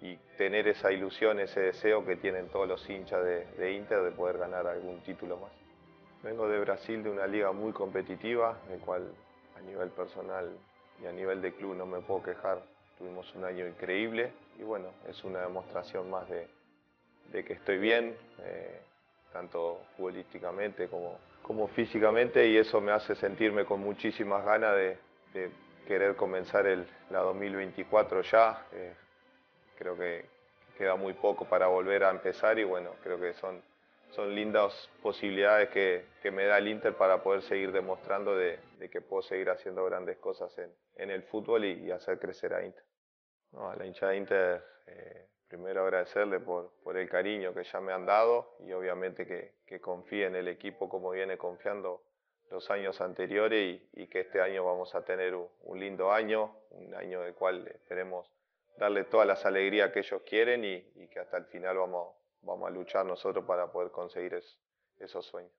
[0.00, 4.10] y, tener esa ilusión, ese deseo que tienen todos los hinchas de, de, Inter de
[4.10, 5.52] poder ganar algún título más.
[6.22, 9.12] Vengo de Brasil, de una liga muy competitiva, en cual
[9.58, 10.50] a nivel personal
[11.02, 12.62] y a nivel de club no me puedo quejar.
[12.98, 16.48] Tuvimos un año increíble y bueno, es una demostración más de,
[17.32, 18.16] de que estoy bien.
[18.42, 18.80] Eh,
[19.32, 24.98] tanto futbolísticamente como, como físicamente, y eso me hace sentirme con muchísimas ganas de,
[25.34, 25.50] de
[25.86, 28.66] querer comenzar el, la 2024 ya.
[28.72, 28.94] Eh,
[29.80, 30.26] creo que
[30.76, 33.62] queda muy poco para volver a empezar y bueno, creo que son,
[34.10, 38.90] son lindas posibilidades que, que me da el Inter para poder seguir demostrando de, de
[38.90, 42.64] que puedo seguir haciendo grandes cosas en, en el fútbol y, y, hacer crecer a
[42.64, 42.84] Inter.
[43.52, 47.80] No, a la hinchada de Inter eh, primero agradecerle por, por el cariño que ya
[47.80, 52.02] me han dado y obviamente que, que confíe en el equipo como viene confiando
[52.50, 56.54] los años anteriores y, y que este año vamos a tener un, un lindo año,
[56.70, 58.30] un año del cual esperemos
[58.80, 62.70] darle todas las alegrías que ellos quieren y, que hasta el final vamos, vamos a
[62.70, 64.58] luchar nosotros para poder conseguir es-
[64.98, 65.52] esos sueños.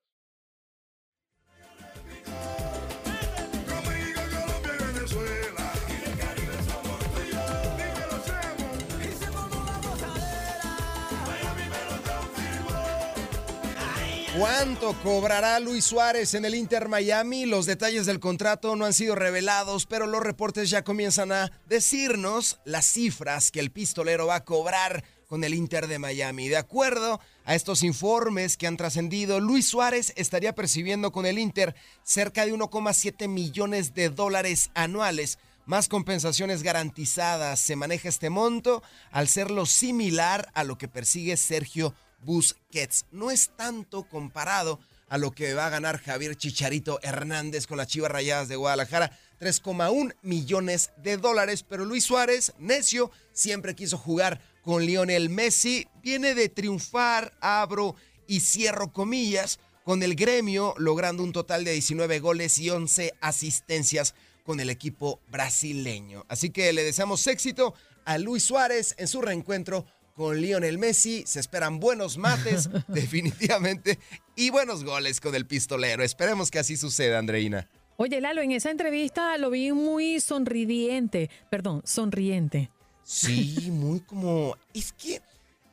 [14.42, 17.46] ¿Cuánto cobrará Luis Suárez en el Inter Miami?
[17.46, 22.60] Los detalles del contrato no han sido revelados, pero los reportes ya comienzan a decirnos
[22.66, 26.50] las cifras que el pistolero va a cobrar con el Inter de Miami.
[26.50, 31.76] De acuerdo a estos informes que han trascendido, Luis Suárez estaría percibiendo con el Inter
[32.02, 35.38] cerca de 1,7 millones de dólares anuales
[35.68, 37.60] más compensaciones garantizadas.
[37.60, 38.82] Se maneja este monto
[39.12, 41.94] al serlo similar a lo que persigue Sergio
[42.24, 43.06] Busquets.
[43.12, 47.88] No es tanto comparado a lo que va a ganar Javier Chicharito Hernández con las
[47.88, 49.12] Chivas Rayadas de Guadalajara,
[49.42, 56.34] 3,1 millones de dólares, pero Luis Suárez, necio, siempre quiso jugar con Lionel Messi, viene
[56.34, 57.96] de triunfar, abro
[58.26, 64.16] y cierro comillas, con el gremio, logrando un total de 19 goles y 11 asistencias
[64.46, 66.26] con el equipo brasileño.
[66.30, 67.74] Así que le deseamos éxito
[68.06, 69.86] a Luis Suárez en su reencuentro
[70.16, 71.24] con Lionel Messi.
[71.26, 74.00] Se esperan buenos mates, definitivamente,
[74.36, 76.04] y buenos goles con el pistolero.
[76.04, 77.70] Esperemos que así suceda, Andreina.
[77.98, 82.72] Oye, Lalo, en esa entrevista lo vi muy sonriente, perdón, sonriente.
[83.04, 84.56] Sí, muy como.
[84.74, 85.22] Es que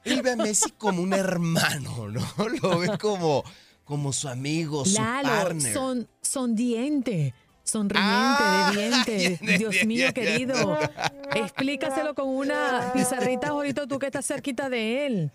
[0.05, 2.23] él ve a Messi como un hermano, ¿no?
[2.63, 3.45] Lo ve como,
[3.85, 5.73] como su amigo, su Lalo, partner.
[5.73, 7.35] son, sonriente.
[7.69, 9.59] Sonriente, Ah, de dientes.
[9.59, 10.79] Dios mío, querido.
[11.35, 15.31] Explícaselo con una pizarrita, ahorita tú que estás cerquita de él.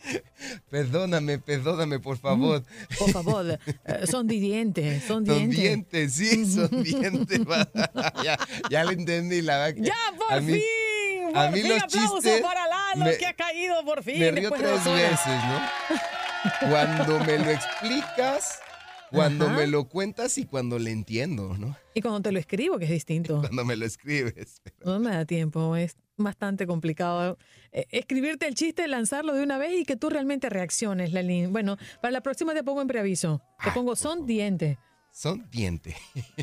[0.70, 2.64] Perdóname, perdóname, por favor.
[2.98, 3.46] Por favor,
[3.86, 5.60] eh, son dientes, son Son dientes.
[5.60, 7.40] dientes, sí, son dientes.
[8.24, 8.38] ya,
[8.70, 9.76] ya lo entendí, la verdad.
[9.76, 13.06] que Ya, por a mí- fin, por a mí fin, los aplauso chistes para Lalo,
[13.06, 14.20] me- que ha caído por fin.
[14.20, 15.62] Me río de tres veces, ¿no?
[16.70, 18.60] Cuando me lo explicas,
[19.14, 19.58] cuando Ajá.
[19.58, 21.78] me lo cuentas y cuando le entiendo, ¿no?
[21.94, 23.40] Y cuando te lo escribo, que es distinto.
[23.42, 24.62] Cuando me lo escribes.
[24.84, 27.38] No me da tiempo, es bastante complicado.
[27.72, 31.54] Eh, escribirte el chiste, lanzarlo de una vez y que tú realmente reacciones, Lalín.
[31.54, 33.42] Bueno, para la próxima te pongo en preaviso.
[33.64, 34.78] Te pongo son dientes.
[35.16, 35.96] Son dientes.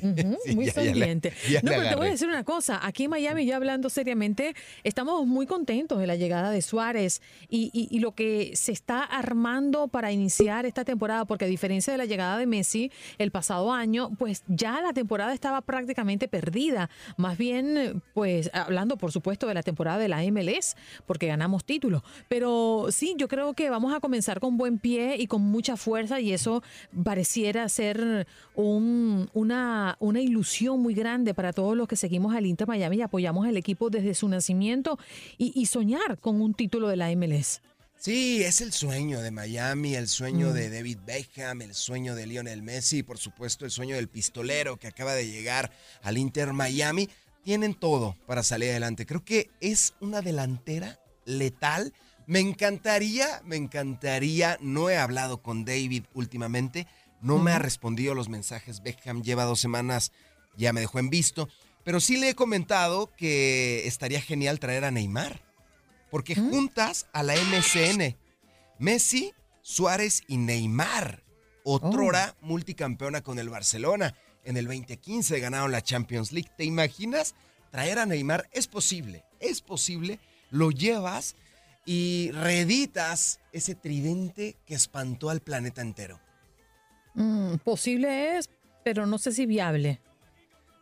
[0.44, 1.32] Sí, muy sonriente.
[1.50, 2.78] ya no, pero te voy a decir una cosa.
[2.86, 4.54] Aquí en Miami, ya hablando seriamente,
[4.84, 9.02] estamos muy contentos de la llegada de Suárez y, y- y lo que se está
[9.02, 13.72] armando para iniciar esta temporada, porque a diferencia de la llegada de Messi el pasado
[13.72, 16.88] año, pues ya la temporada estaba prácticamente perdida.
[17.16, 22.02] Más bien, pues hablando, por supuesto, de la temporada de la MLS, porque ganamos títulos.
[22.28, 26.20] Pero sí, yo creo que vamos a comenzar con buen pie y con mucha fuerza
[26.20, 26.62] y eso
[27.04, 28.26] pareciera ser
[28.62, 33.02] un- una, una ilusión muy grande para todos los que seguimos al Inter Miami y
[33.02, 34.98] apoyamos al equipo desde su nacimiento
[35.38, 37.60] y, y soñar con un título de la MLS.
[37.96, 40.52] Sí, es el sueño de Miami, el sueño Mm.
[40.54, 44.78] de David Beckham, el sueño de Lionel Messi y por supuesto el sueño del pistolero
[44.78, 45.70] que acaba de llegar
[46.02, 47.10] al Inter Miami.
[47.44, 49.04] Tienen todo para salir adelante.
[49.04, 51.92] Creo que es una delantera letal.
[52.26, 56.86] Me encantaría, me encantaría, no he hablado con David últimamente,
[57.20, 58.82] no me ha respondido los mensajes.
[58.82, 60.12] Beckham lleva dos semanas,
[60.56, 61.48] ya me dejó en visto,
[61.84, 65.50] pero sí le he comentado que estaría genial traer a Neymar
[66.10, 68.16] porque juntas a la MCN,
[68.78, 71.22] Messi, Suárez y Neymar,
[71.64, 74.14] otrora multicampeona con el Barcelona.
[74.44, 76.50] En el 2015 ganaron la Champions League.
[76.56, 77.34] ¿Te imaginas
[77.70, 78.48] traer a Neymar?
[78.52, 80.18] Es posible, es posible.
[80.50, 81.36] Lo llevas
[81.86, 86.20] y reeditas ese tridente que espantó al planeta entero.
[87.14, 88.50] Mm, posible es,
[88.84, 90.00] pero no sé si viable.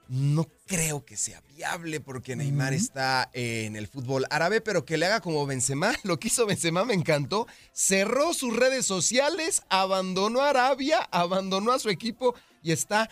[0.09, 5.05] No creo que sea viable porque Neymar está en el fútbol árabe, pero que le
[5.05, 5.93] haga como Benzema.
[6.03, 7.47] Lo que hizo Benzema me encantó.
[7.73, 13.11] Cerró sus redes sociales, abandonó a Arabia, abandonó a su equipo y está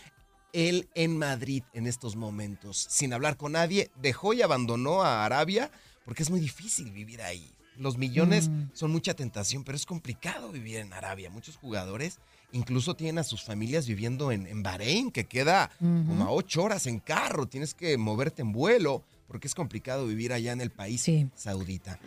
[0.55, 2.87] él en Madrid en estos momentos.
[2.89, 5.71] Sin hablar con nadie, dejó y abandonó a Arabia
[6.07, 7.53] porque es muy difícil vivir ahí.
[7.77, 8.71] Los millones Mm.
[8.73, 11.29] son mucha tentación, pero es complicado vivir en Arabia.
[11.29, 12.21] Muchos jugadores
[12.57, 16.87] incluso tienen a sus familias viviendo en, en Bahrein, que queda como a ocho horas
[16.87, 17.47] en carro.
[17.47, 21.99] Tienes que moverte en vuelo porque es complicado vivir allá en el país saudita.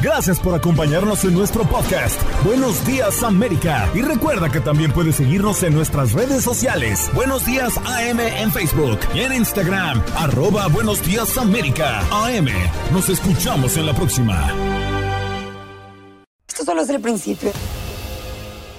[0.00, 2.20] Gracias por acompañarnos en nuestro podcast.
[2.44, 3.90] Buenos días América.
[3.94, 7.10] Y recuerda que también puedes seguirnos en nuestras redes sociales.
[7.14, 10.00] Buenos días AM en Facebook y en Instagram.
[10.14, 12.00] Arroba Buenos días América.
[12.12, 12.46] AM.
[12.92, 14.52] Nos escuchamos en la próxima.
[16.46, 17.50] Esto solo es el principio.